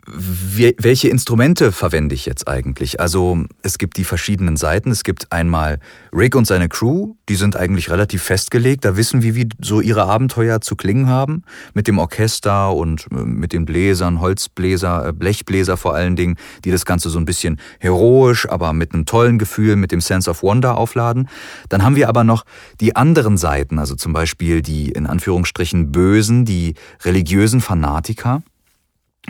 welche 0.05 1.07
Instrumente 1.07 1.71
verwende 1.71 2.13
ich 2.13 2.25
jetzt 2.25 2.47
eigentlich? 2.47 2.99
Also 2.99 3.45
es 3.61 3.77
gibt 3.77 3.95
die 3.95 4.03
verschiedenen 4.03 4.57
Seiten. 4.57 4.91
Es 4.91 5.03
gibt 5.03 5.31
einmal 5.31 5.79
Rick 6.11 6.35
und 6.35 6.45
seine 6.45 6.67
Crew, 6.67 7.15
die 7.29 7.35
sind 7.35 7.55
eigentlich 7.55 7.89
relativ 7.89 8.21
festgelegt. 8.21 8.83
Da 8.83 8.97
wissen 8.97 9.21
wir, 9.21 9.35
wie 9.35 9.47
so 9.61 9.79
ihre 9.79 10.03
Abenteuer 10.03 10.59
zu 10.59 10.75
klingen 10.75 11.07
haben. 11.07 11.43
Mit 11.73 11.87
dem 11.87 11.99
Orchester 11.99 12.73
und 12.73 13.07
äh, 13.11 13.15
mit 13.15 13.53
den 13.53 13.65
Bläsern, 13.65 14.19
Holzbläser, 14.19 15.07
äh, 15.07 15.13
Blechbläser 15.13 15.77
vor 15.77 15.95
allen 15.95 16.17
Dingen, 16.17 16.35
die 16.65 16.71
das 16.71 16.85
Ganze 16.85 17.09
so 17.09 17.17
ein 17.17 17.25
bisschen 17.25 17.59
heroisch, 17.79 18.47
aber 18.49 18.73
mit 18.73 18.93
einem 18.93 19.05
tollen 19.05 19.39
Gefühl, 19.39 19.77
mit 19.77 19.93
dem 19.93 20.01
Sense 20.01 20.29
of 20.29 20.43
Wonder 20.43 20.77
aufladen. 20.77 21.29
Dann 21.69 21.81
haben 21.83 21.95
wir 21.95 22.09
aber 22.09 22.25
noch 22.25 22.43
die 22.81 22.97
anderen 22.97 23.37
Seiten, 23.37 23.79
also 23.79 23.95
zum 23.95 24.11
Beispiel 24.11 24.61
die 24.61 24.91
in 24.91 25.07
Anführungsstrichen 25.07 25.93
Bösen, 25.93 26.43
die 26.43 26.73
religiösen 27.05 27.61
Fanatiker 27.61 28.43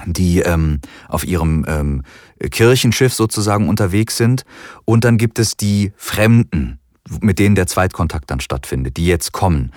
die 0.05 0.39
ähm, 0.39 0.79
auf 1.07 1.25
ihrem 1.25 1.65
ähm, 1.67 2.03
Kirchenschiff 2.39 3.13
sozusagen 3.13 3.69
unterwegs 3.69 4.17
sind. 4.17 4.43
Und 4.85 5.03
dann 5.03 5.17
gibt 5.17 5.39
es 5.39 5.55
die 5.55 5.93
Fremden, 5.97 6.79
mit 7.21 7.39
denen 7.39 7.55
der 7.55 7.67
Zweitkontakt 7.67 8.31
dann 8.31 8.39
stattfindet, 8.39 8.97
die 8.97 9.05
jetzt 9.05 9.31
kommen. 9.31 9.71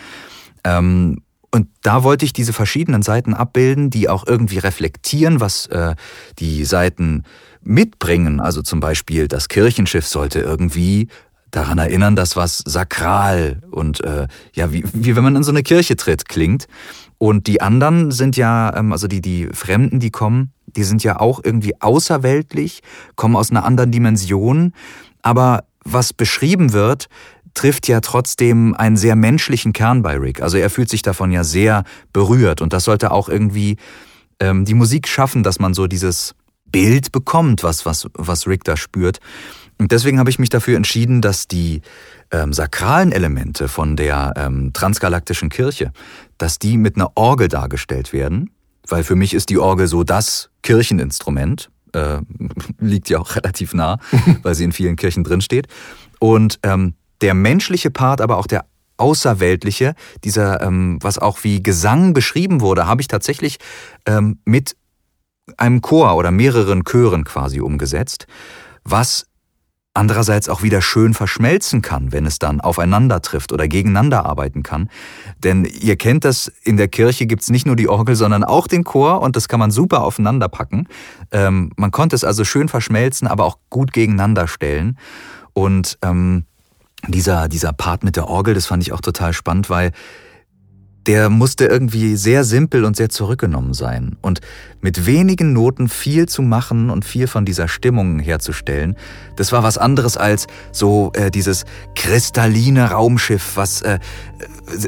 Ähm, 0.64 1.22
und 1.50 1.68
da 1.82 2.02
wollte 2.02 2.24
ich 2.24 2.32
diese 2.32 2.52
verschiedenen 2.52 3.02
Seiten 3.02 3.32
abbilden, 3.32 3.88
die 3.88 4.08
auch 4.08 4.26
irgendwie 4.26 4.58
reflektieren, 4.58 5.40
was 5.40 5.66
äh, 5.66 5.94
die 6.38 6.64
Seiten 6.64 7.22
mitbringen. 7.62 8.40
Also 8.40 8.62
zum 8.62 8.80
Beispiel 8.80 9.28
das 9.28 9.48
Kirchenschiff 9.48 10.06
sollte 10.06 10.40
irgendwie 10.40 11.08
daran 11.50 11.78
erinnern, 11.78 12.16
dass 12.16 12.36
was 12.36 12.58
sakral 12.58 13.62
und 13.70 14.02
äh, 14.02 14.28
ja, 14.52 14.72
wie, 14.72 14.84
wie 14.92 15.16
wenn 15.16 15.24
man 15.24 15.36
in 15.36 15.42
so 15.42 15.52
eine 15.52 15.62
Kirche 15.62 15.96
tritt, 15.96 16.28
klingt. 16.28 16.66
Und 17.18 17.46
die 17.46 17.60
anderen 17.60 18.10
sind 18.10 18.36
ja, 18.36 18.74
ähm, 18.76 18.92
also 18.92 19.08
die, 19.08 19.20
die 19.20 19.48
Fremden, 19.52 20.00
die 20.00 20.10
kommen, 20.10 20.52
die 20.66 20.84
sind 20.84 21.02
ja 21.02 21.18
auch 21.20 21.40
irgendwie 21.42 21.80
außerweltlich, 21.80 22.80
kommen 23.14 23.36
aus 23.36 23.50
einer 23.50 23.64
anderen 23.64 23.90
Dimension. 23.90 24.72
Aber 25.22 25.64
was 25.84 26.12
beschrieben 26.12 26.72
wird, 26.72 27.08
trifft 27.54 27.88
ja 27.88 28.00
trotzdem 28.00 28.74
einen 28.74 28.96
sehr 28.96 29.16
menschlichen 29.16 29.72
Kern 29.72 30.02
bei 30.02 30.16
Rick. 30.18 30.42
Also 30.42 30.58
er 30.58 30.68
fühlt 30.68 30.90
sich 30.90 31.02
davon 31.02 31.32
ja 31.32 31.42
sehr 31.42 31.84
berührt. 32.12 32.60
Und 32.60 32.72
das 32.72 32.84
sollte 32.84 33.10
auch 33.10 33.28
irgendwie 33.28 33.76
ähm, 34.40 34.64
die 34.64 34.74
Musik 34.74 35.08
schaffen, 35.08 35.42
dass 35.42 35.58
man 35.58 35.72
so 35.72 35.86
dieses 35.86 36.34
Bild 36.66 37.12
bekommt, 37.12 37.62
was, 37.62 37.86
was, 37.86 38.06
was 38.14 38.46
Rick 38.46 38.64
da 38.64 38.76
spürt. 38.76 39.18
Und 39.78 39.92
deswegen 39.92 40.18
habe 40.18 40.30
ich 40.30 40.38
mich 40.38 40.48
dafür 40.48 40.76
entschieden, 40.76 41.20
dass 41.20 41.48
die 41.48 41.82
ähm, 42.30 42.52
sakralen 42.52 43.12
Elemente 43.12 43.68
von 43.68 43.96
der 43.96 44.32
ähm, 44.36 44.72
transgalaktischen 44.72 45.48
Kirche, 45.48 45.92
dass 46.38 46.58
die 46.58 46.76
mit 46.78 46.96
einer 46.96 47.12
Orgel 47.14 47.48
dargestellt 47.48 48.12
werden, 48.12 48.50
weil 48.88 49.04
für 49.04 49.16
mich 49.16 49.34
ist 49.34 49.50
die 49.50 49.58
Orgel 49.58 49.86
so 49.86 50.02
das 50.02 50.50
Kircheninstrument, 50.62 51.70
äh, 51.92 52.18
liegt 52.80 53.10
ja 53.10 53.18
auch 53.18 53.36
relativ 53.36 53.74
nah, 53.74 53.98
weil 54.42 54.54
sie 54.54 54.64
in 54.64 54.72
vielen 54.72 54.96
Kirchen 54.96 55.24
drinsteht. 55.24 55.68
Und 56.18 56.58
ähm, 56.62 56.94
der 57.20 57.34
menschliche 57.34 57.90
Part, 57.90 58.20
aber 58.20 58.38
auch 58.38 58.46
der 58.46 58.64
außerweltliche, 58.96 59.94
dieser, 60.24 60.62
ähm, 60.62 60.98
was 61.02 61.18
auch 61.18 61.44
wie 61.44 61.62
Gesang 61.62 62.14
beschrieben 62.14 62.62
wurde, 62.62 62.86
habe 62.86 63.02
ich 63.02 63.08
tatsächlich 63.08 63.58
ähm, 64.06 64.38
mit 64.46 64.76
einem 65.58 65.80
Chor 65.80 66.16
oder 66.16 66.30
mehreren 66.30 66.84
Chören 66.84 67.24
quasi 67.24 67.60
umgesetzt, 67.60 68.26
was 68.84 69.26
andererseits 69.96 70.48
auch 70.48 70.62
wieder 70.62 70.82
schön 70.82 71.14
verschmelzen 71.14 71.82
kann, 71.82 72.12
wenn 72.12 72.26
es 72.26 72.38
dann 72.38 72.60
aufeinander 72.60 73.22
trifft 73.22 73.52
oder 73.52 73.66
gegeneinander 73.66 74.26
arbeiten 74.26 74.62
kann. 74.62 74.90
Denn 75.42 75.64
ihr 75.64 75.96
kennt 75.96 76.24
das, 76.24 76.52
in 76.62 76.76
der 76.76 76.88
Kirche 76.88 77.26
gibt's 77.26 77.50
nicht 77.50 77.66
nur 77.66 77.76
die 77.76 77.88
Orgel, 77.88 78.14
sondern 78.14 78.44
auch 78.44 78.66
den 78.68 78.84
Chor 78.84 79.22
und 79.22 79.36
das 79.36 79.48
kann 79.48 79.58
man 79.58 79.70
super 79.70 80.02
aufeinander 80.04 80.48
packen. 80.48 80.86
Ähm, 81.32 81.72
man 81.76 81.90
konnte 81.90 82.14
es 82.14 82.24
also 82.24 82.44
schön 82.44 82.68
verschmelzen, 82.68 83.26
aber 83.26 83.44
auch 83.44 83.58
gut 83.70 83.92
gegeneinander 83.92 84.46
stellen. 84.48 84.98
Und 85.52 85.98
ähm, 86.02 86.44
dieser, 87.08 87.48
dieser 87.48 87.72
Part 87.72 88.04
mit 88.04 88.16
der 88.16 88.28
Orgel, 88.28 88.54
das 88.54 88.66
fand 88.66 88.82
ich 88.82 88.92
auch 88.92 89.00
total 89.00 89.32
spannend, 89.32 89.70
weil 89.70 89.92
der 91.06 91.30
musste 91.30 91.66
irgendwie 91.66 92.16
sehr 92.16 92.44
simpel 92.44 92.84
und 92.84 92.96
sehr 92.96 93.08
zurückgenommen 93.08 93.74
sein. 93.74 94.16
Und 94.22 94.40
mit 94.80 95.06
wenigen 95.06 95.52
Noten 95.52 95.88
viel 95.88 96.26
zu 96.28 96.42
machen 96.42 96.90
und 96.90 97.04
viel 97.04 97.26
von 97.26 97.44
dieser 97.44 97.68
Stimmung 97.68 98.18
herzustellen, 98.18 98.96
das 99.36 99.52
war 99.52 99.62
was 99.62 99.78
anderes 99.78 100.16
als 100.16 100.46
so 100.72 101.12
äh, 101.14 101.30
dieses 101.30 101.64
kristalline 101.94 102.90
Raumschiff, 102.90 103.56
was 103.56 103.82
äh, 103.82 103.98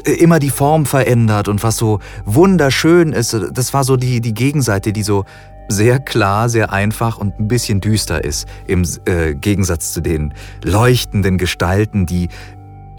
äh, 0.03 0.11
immer 0.13 0.39
die 0.39 0.49
Form 0.49 0.85
verändert 0.85 1.47
und 1.47 1.63
was 1.63 1.77
so 1.77 1.99
wunderschön 2.25 3.13
ist. 3.13 3.35
Das 3.51 3.73
war 3.73 3.83
so 3.83 3.95
die, 3.95 4.21
die 4.21 4.33
Gegenseite, 4.33 4.93
die 4.93 5.03
so 5.03 5.25
sehr 5.69 5.99
klar, 5.99 6.49
sehr 6.49 6.73
einfach 6.73 7.19
und 7.19 7.39
ein 7.39 7.47
bisschen 7.47 7.79
düster 7.79 8.23
ist, 8.23 8.47
im 8.67 8.83
äh, 9.05 9.35
Gegensatz 9.35 9.93
zu 9.93 10.01
den 10.01 10.33
leuchtenden 10.63 11.37
Gestalten, 11.37 12.07
die 12.07 12.27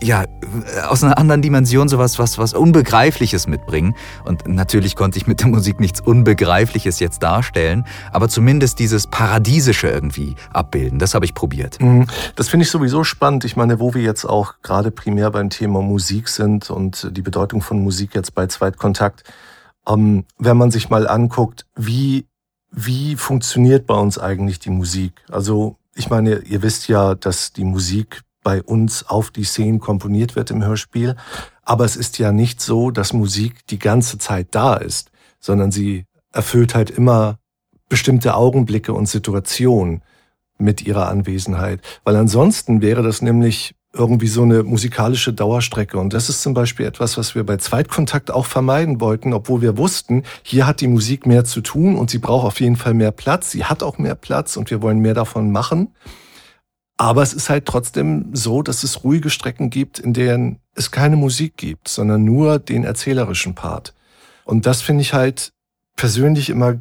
ja, 0.02 0.24
aus 0.88 1.04
einer 1.04 1.18
anderen 1.18 1.42
Dimension 1.42 1.88
sowas, 1.88 2.18
was, 2.18 2.38
was 2.38 2.54
Unbegreifliches 2.54 3.46
mitbringen. 3.46 3.94
Und 4.24 4.46
natürlich 4.48 4.96
konnte 4.96 5.18
ich 5.18 5.26
mit 5.26 5.40
der 5.40 5.48
Musik 5.48 5.80
nichts 5.80 6.00
Unbegreifliches 6.00 7.00
jetzt 7.00 7.22
darstellen, 7.22 7.84
aber 8.12 8.28
zumindest 8.28 8.78
dieses 8.78 9.06
Paradiesische 9.06 9.88
irgendwie 9.88 10.34
abbilden. 10.52 10.98
Das 10.98 11.14
habe 11.14 11.24
ich 11.24 11.34
probiert. 11.34 11.80
Mhm. 11.80 12.06
Das 12.36 12.48
finde 12.48 12.64
ich 12.64 12.70
sowieso 12.70 13.04
spannend. 13.04 13.44
Ich 13.44 13.56
meine, 13.56 13.80
wo 13.80 13.94
wir 13.94 14.02
jetzt 14.02 14.24
auch 14.24 14.54
gerade 14.62 14.90
primär 14.90 15.30
beim 15.30 15.50
Thema 15.50 15.82
Musik 15.82 16.28
sind 16.28 16.70
und 16.70 17.08
die 17.16 17.22
Bedeutung 17.22 17.60
von 17.62 17.82
Musik 17.82 18.14
jetzt 18.14 18.34
bei 18.34 18.46
Zweitkontakt, 18.46 19.24
ähm, 19.86 20.24
wenn 20.38 20.56
man 20.56 20.70
sich 20.70 20.90
mal 20.90 21.08
anguckt, 21.08 21.66
wie, 21.76 22.26
wie 22.70 23.16
funktioniert 23.16 23.86
bei 23.86 23.94
uns 23.94 24.18
eigentlich 24.18 24.58
die 24.58 24.70
Musik? 24.70 25.24
Also, 25.30 25.76
ich 25.94 26.08
meine, 26.08 26.38
ihr 26.40 26.62
wisst 26.62 26.88
ja, 26.88 27.14
dass 27.14 27.52
die 27.52 27.64
Musik 27.64 28.22
bei 28.42 28.62
uns 28.62 29.08
auf 29.08 29.30
die 29.30 29.44
Szenen 29.44 29.80
komponiert 29.80 30.36
wird 30.36 30.50
im 30.50 30.64
Hörspiel. 30.64 31.16
Aber 31.62 31.84
es 31.84 31.96
ist 31.96 32.18
ja 32.18 32.32
nicht 32.32 32.60
so, 32.60 32.90
dass 32.90 33.12
Musik 33.12 33.66
die 33.68 33.78
ganze 33.78 34.18
Zeit 34.18 34.48
da 34.52 34.74
ist, 34.74 35.10
sondern 35.40 35.70
sie 35.70 36.04
erfüllt 36.32 36.74
halt 36.74 36.90
immer 36.90 37.38
bestimmte 37.88 38.34
Augenblicke 38.34 38.92
und 38.92 39.06
Situationen 39.06 40.02
mit 40.58 40.82
ihrer 40.82 41.08
Anwesenheit. 41.08 41.80
Weil 42.04 42.16
ansonsten 42.16 42.82
wäre 42.82 43.02
das 43.02 43.22
nämlich 43.22 43.74
irgendwie 43.92 44.28
so 44.28 44.42
eine 44.42 44.62
musikalische 44.62 45.32
Dauerstrecke. 45.32 45.98
Und 45.98 46.14
das 46.14 46.28
ist 46.28 46.42
zum 46.42 46.54
Beispiel 46.54 46.86
etwas, 46.86 47.18
was 47.18 47.34
wir 47.34 47.44
bei 47.44 47.56
Zweitkontakt 47.56 48.30
auch 48.30 48.46
vermeiden 48.46 49.00
wollten, 49.00 49.32
obwohl 49.32 49.62
wir 49.62 49.76
wussten, 49.76 50.22
hier 50.42 50.66
hat 50.66 50.80
die 50.80 50.86
Musik 50.86 51.26
mehr 51.26 51.44
zu 51.44 51.60
tun 51.60 51.96
und 51.96 52.10
sie 52.10 52.18
braucht 52.18 52.46
auf 52.46 52.60
jeden 52.60 52.76
Fall 52.76 52.94
mehr 52.94 53.10
Platz. 53.10 53.50
Sie 53.50 53.64
hat 53.64 53.82
auch 53.82 53.98
mehr 53.98 54.14
Platz 54.14 54.56
und 54.56 54.70
wir 54.70 54.80
wollen 54.80 55.00
mehr 55.00 55.14
davon 55.14 55.50
machen. 55.50 55.88
Aber 57.00 57.22
es 57.22 57.32
ist 57.32 57.48
halt 57.48 57.64
trotzdem 57.64 58.28
so, 58.34 58.60
dass 58.60 58.82
es 58.82 59.04
ruhige 59.04 59.30
Strecken 59.30 59.70
gibt, 59.70 59.98
in 59.98 60.12
denen 60.12 60.58
es 60.74 60.90
keine 60.90 61.16
Musik 61.16 61.56
gibt, 61.56 61.88
sondern 61.88 62.24
nur 62.24 62.58
den 62.58 62.84
erzählerischen 62.84 63.54
Part. 63.54 63.94
Und 64.44 64.66
das 64.66 64.82
finde 64.82 65.00
ich 65.00 65.14
halt 65.14 65.54
persönlich 65.96 66.50
immer 66.50 66.78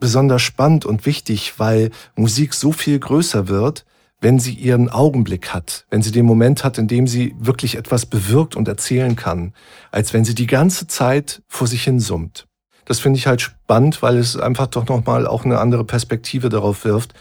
besonders 0.00 0.40
spannend 0.40 0.86
und 0.86 1.04
wichtig, 1.04 1.58
weil 1.58 1.90
Musik 2.16 2.54
so 2.54 2.72
viel 2.72 2.98
größer 2.98 3.48
wird, 3.48 3.84
wenn 4.22 4.38
sie 4.38 4.54
ihren 4.54 4.88
Augenblick 4.88 5.52
hat, 5.52 5.84
wenn 5.90 6.00
sie 6.00 6.12
den 6.12 6.24
Moment 6.24 6.64
hat, 6.64 6.78
in 6.78 6.88
dem 6.88 7.06
sie 7.06 7.36
wirklich 7.38 7.76
etwas 7.76 8.06
bewirkt 8.06 8.56
und 8.56 8.68
erzählen 8.68 9.16
kann, 9.16 9.52
als 9.90 10.14
wenn 10.14 10.24
sie 10.24 10.34
die 10.34 10.46
ganze 10.46 10.86
Zeit 10.86 11.42
vor 11.46 11.66
sich 11.66 11.84
hin 11.84 12.00
summt. 12.00 12.46
Das 12.86 13.00
finde 13.00 13.18
ich 13.18 13.26
halt 13.26 13.42
spannend, 13.42 14.00
weil 14.00 14.16
es 14.16 14.34
einfach 14.34 14.68
doch 14.68 14.88
nochmal 14.88 15.26
auch 15.26 15.44
eine 15.44 15.58
andere 15.58 15.84
Perspektive 15.84 16.48
darauf 16.48 16.86
wirft, 16.86 17.12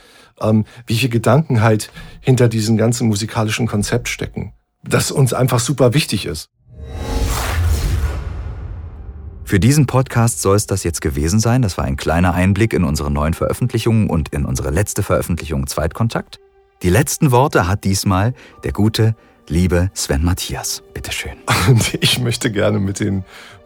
ähm, 0.42 0.66
wie 0.86 0.96
viele 0.96 1.10
Gedanken 1.10 1.62
halt 1.62 1.92
hinter 2.22 2.48
diesem 2.48 2.78
ganzen 2.78 3.08
musikalischen 3.08 3.68
Konzept 3.68 4.10
stecken, 4.10 4.54
das 4.84 5.12
uns 5.12 5.34
einfach 5.34 5.60
super 5.60 5.94
wichtig 5.94 6.26
ist. 6.26 6.50
Für 9.48 9.62
diesen 9.62 9.86
Podcast 9.86 10.42
soll 10.42 10.58
es 10.58 10.68
das 10.68 10.84
jetzt 10.84 11.00
gewesen 11.00 11.40
sein. 11.40 11.62
Das 11.62 11.78
war 11.78 11.86
ein 11.86 11.96
kleiner 11.96 12.34
Einblick 12.34 12.74
in 12.74 12.84
unsere 12.84 13.10
neuen 13.10 13.34
Veröffentlichungen 13.34 14.10
und 14.10 14.28
in 14.34 14.44
unsere 14.44 14.72
letzte 14.72 15.04
Veröffentlichung 15.04 15.68
Zweitkontakt. 15.68 16.42
Die 16.84 16.90
letzten 16.90 17.32
Worte 17.32 17.66
hat 17.66 17.86
diesmal 17.86 18.34
der 18.66 18.74
gute, 18.74 19.16
liebe 19.48 19.90
Sven 19.94 20.24
Matthias. 20.24 20.84
Bitteschön. 20.94 21.38
Und 21.70 21.94
ich 22.02 22.20
möchte 22.20 22.52
gerne 22.52 22.80
mit 22.80 23.00
den 23.00 23.24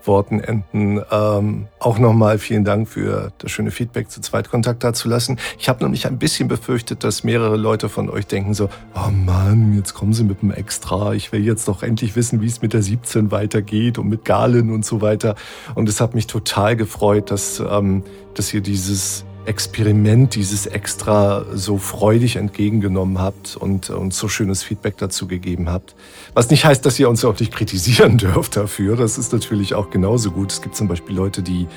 Worten 0.07 0.39
enden. 0.39 1.01
Ähm, 1.11 1.67
auch 1.79 1.99
nochmal 1.99 2.37
vielen 2.37 2.63
Dank 2.63 2.87
für 2.87 3.31
das 3.37 3.51
schöne 3.51 3.71
Feedback 3.71 4.09
zu 4.09 4.21
Zweitkontakt 4.21 4.83
dazulassen. 4.83 5.39
Ich 5.59 5.69
habe 5.69 5.83
nämlich 5.83 6.07
ein 6.07 6.17
bisschen 6.17 6.47
befürchtet, 6.47 7.03
dass 7.03 7.23
mehrere 7.23 7.57
Leute 7.57 7.89
von 7.89 8.09
euch 8.09 8.27
denken 8.27 8.53
so, 8.53 8.69
oh 8.95 9.11
Mann, 9.11 9.75
jetzt 9.75 9.93
kommen 9.93 10.13
sie 10.13 10.23
mit 10.23 10.41
einem 10.41 10.51
Extra. 10.51 11.13
Ich 11.13 11.31
will 11.31 11.43
jetzt 11.43 11.67
doch 11.67 11.83
endlich 11.83 12.15
wissen, 12.15 12.41
wie 12.41 12.47
es 12.47 12.61
mit 12.61 12.73
der 12.73 12.81
17 12.81 13.31
weitergeht 13.31 13.97
und 13.97 14.09
mit 14.09 14.25
Galen 14.25 14.71
und 14.71 14.85
so 14.85 15.01
weiter. 15.01 15.35
Und 15.75 15.89
es 15.89 16.01
hat 16.01 16.15
mich 16.15 16.27
total 16.27 16.75
gefreut, 16.75 17.31
dass, 17.31 17.59
ähm, 17.59 18.03
dass 18.33 18.53
ihr 18.53 18.61
dieses 18.61 19.25
Experiment, 19.45 20.35
dieses 20.35 20.65
Extra 20.65 21.45
so 21.53 21.77
freudig 21.77 22.35
entgegengenommen 22.35 23.19
habt 23.19 23.55
und 23.55 23.89
uns 23.89 24.17
so 24.17 24.27
schönes 24.27 24.63
Feedback 24.63 24.97
dazu 24.97 25.27
gegeben 25.27 25.69
habt. 25.69 25.95
Was 26.33 26.49
nicht 26.49 26.65
heißt, 26.65 26.85
dass 26.85 26.99
ihr 26.99 27.09
uns 27.09 27.25
auch 27.25 27.39
nicht 27.39 27.51
kritisieren 27.55 28.17
dürft 28.17 28.55
dafür. 28.55 28.95
Das 28.95 29.17
ist 29.17 29.33
natürlich 29.33 29.73
auch 29.73 29.89
genauso 29.89 30.31
gut. 30.31 30.51
Es 30.51 30.61
gibt 30.61 30.75
zum 30.75 30.87
Beispiel 30.87 31.15
Leute, 31.15 31.41
die 31.41 31.67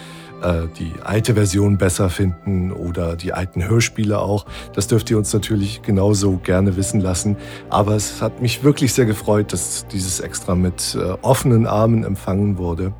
äh, 0.42 0.68
die 0.78 0.92
alte 1.02 1.34
Version 1.34 1.78
besser 1.78 2.10
finden 2.10 2.70
oder 2.72 3.16
die 3.16 3.32
alten 3.32 3.66
Hörspiele 3.66 4.18
auch. 4.18 4.44
Das 4.74 4.86
dürft 4.86 5.10
ihr 5.10 5.16
uns 5.16 5.32
natürlich 5.32 5.82
genauso 5.82 6.36
gerne 6.36 6.76
wissen 6.76 7.00
lassen. 7.00 7.36
Aber 7.70 7.94
es 7.96 8.20
hat 8.20 8.42
mich 8.42 8.62
wirklich 8.62 8.92
sehr 8.92 9.06
gefreut, 9.06 9.52
dass 9.52 9.86
dieses 9.86 10.20
Extra 10.20 10.54
mit 10.54 10.96
äh, 10.98 11.16
offenen 11.22 11.66
Armen 11.66 12.04
empfangen 12.04 12.58
wurde 12.58 12.92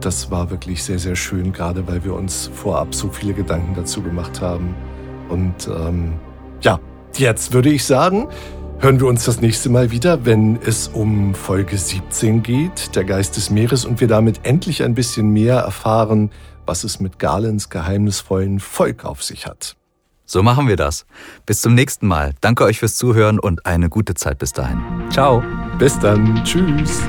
das 0.00 0.30
war 0.30 0.50
wirklich 0.50 0.82
sehr, 0.82 0.98
sehr 0.98 1.16
schön, 1.16 1.52
gerade 1.52 1.86
weil 1.86 2.04
wir 2.04 2.14
uns 2.14 2.50
vorab 2.54 2.94
so 2.94 3.08
viele 3.08 3.34
Gedanken 3.34 3.74
dazu 3.74 4.02
gemacht 4.02 4.40
haben. 4.40 4.74
Und 5.28 5.68
ähm, 5.68 6.14
ja, 6.60 6.80
jetzt 7.16 7.52
würde 7.52 7.70
ich 7.70 7.84
sagen, 7.84 8.28
hören 8.78 9.00
wir 9.00 9.06
uns 9.06 9.24
das 9.24 9.40
nächste 9.40 9.68
Mal 9.68 9.90
wieder, 9.90 10.24
wenn 10.24 10.58
es 10.62 10.88
um 10.88 11.34
Folge 11.34 11.76
17 11.76 12.42
geht, 12.42 12.94
der 12.94 13.04
Geist 13.04 13.36
des 13.36 13.50
Meeres, 13.50 13.84
und 13.84 14.00
wir 14.00 14.08
damit 14.08 14.40
endlich 14.44 14.82
ein 14.82 14.94
bisschen 14.94 15.30
mehr 15.30 15.56
erfahren, 15.56 16.30
was 16.66 16.84
es 16.84 17.00
mit 17.00 17.18
Galens 17.18 17.70
geheimnisvollen 17.70 18.60
Volk 18.60 19.04
auf 19.04 19.22
sich 19.22 19.46
hat. 19.46 19.76
So 20.26 20.42
machen 20.42 20.68
wir 20.68 20.76
das. 20.76 21.06
Bis 21.46 21.62
zum 21.62 21.74
nächsten 21.74 22.06
Mal. 22.06 22.34
Danke 22.42 22.64
euch 22.64 22.80
fürs 22.80 22.96
Zuhören 22.96 23.38
und 23.38 23.64
eine 23.64 23.88
gute 23.88 24.14
Zeit 24.14 24.38
bis 24.38 24.52
dahin. 24.52 24.78
Ciao. 25.10 25.42
Bis 25.78 25.98
dann. 25.98 26.44
Tschüss. 26.44 27.00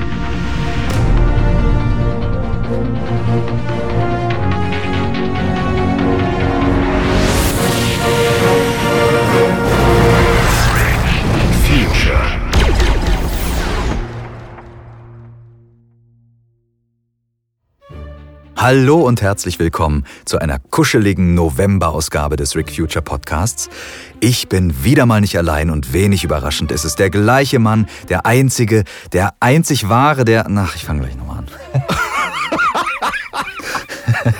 Hallo 18.60 19.00
und 19.00 19.22
herzlich 19.22 19.58
willkommen 19.58 20.04
zu 20.26 20.38
einer 20.38 20.58
kuscheligen 20.58 21.34
November-Ausgabe 21.34 22.36
des 22.36 22.54
Rick 22.56 22.70
Future 22.70 23.00
Podcasts. 23.00 23.70
Ich 24.20 24.50
bin 24.50 24.84
wieder 24.84 25.06
mal 25.06 25.22
nicht 25.22 25.38
allein 25.38 25.70
und 25.70 25.94
wenig 25.94 26.24
überraschend 26.24 26.70
ist 26.70 26.84
es 26.84 26.94
der 26.94 27.08
gleiche 27.08 27.58
Mann, 27.58 27.88
der 28.10 28.26
einzige, 28.26 28.84
der 29.14 29.32
einzig 29.40 29.88
wahre, 29.88 30.26
der... 30.26 30.46
Ach, 30.54 30.76
ich 30.76 30.84
fange 30.84 31.00
gleich 31.00 31.16
nochmal 31.16 31.38
an. 31.38 31.46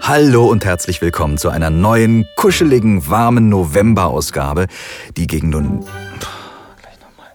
Hallo 0.00 0.46
und 0.46 0.64
herzlich 0.64 1.02
willkommen 1.02 1.36
zu 1.36 1.50
einer 1.50 1.68
neuen, 1.68 2.24
kuscheligen, 2.34 3.10
warmen 3.10 3.50
November-Ausgabe, 3.50 4.68
die 5.18 5.26
gegen 5.26 5.50
nun... 5.50 5.80
Gleich 6.80 6.98
nochmal. 7.02 7.28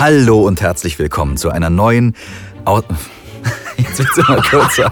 Hallo 0.00 0.46
und 0.46 0.60
herzlich 0.60 0.96
willkommen 1.00 1.36
zu 1.36 1.50
einer 1.50 1.70
neuen... 1.70 2.14
Au 2.64 2.82
Jetzt 3.76 3.98
wird's 3.98 4.16
immer 4.16 4.40
kürzer. 4.42 4.88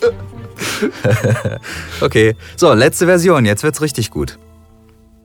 okay, 2.00 2.36
so, 2.54 2.72
letzte 2.72 3.06
Version, 3.06 3.44
jetzt 3.44 3.64
wird's 3.64 3.80
richtig 3.80 4.12
gut. 4.12 4.38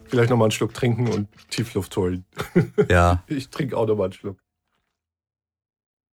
Vielleicht 0.06 0.32
nochmal 0.32 0.48
einen 0.48 0.52
Schluck 0.54 0.74
trinken 0.74 1.08
und 1.08 1.28
Tiefluft 1.52 1.96
holen. 1.98 2.26
Ja. 2.90 3.24
Ich 3.28 3.50
trinke 3.50 3.78
auch 3.78 3.86
nochmal 3.86 4.06
einen 4.06 4.14
Schluck. 4.14 4.38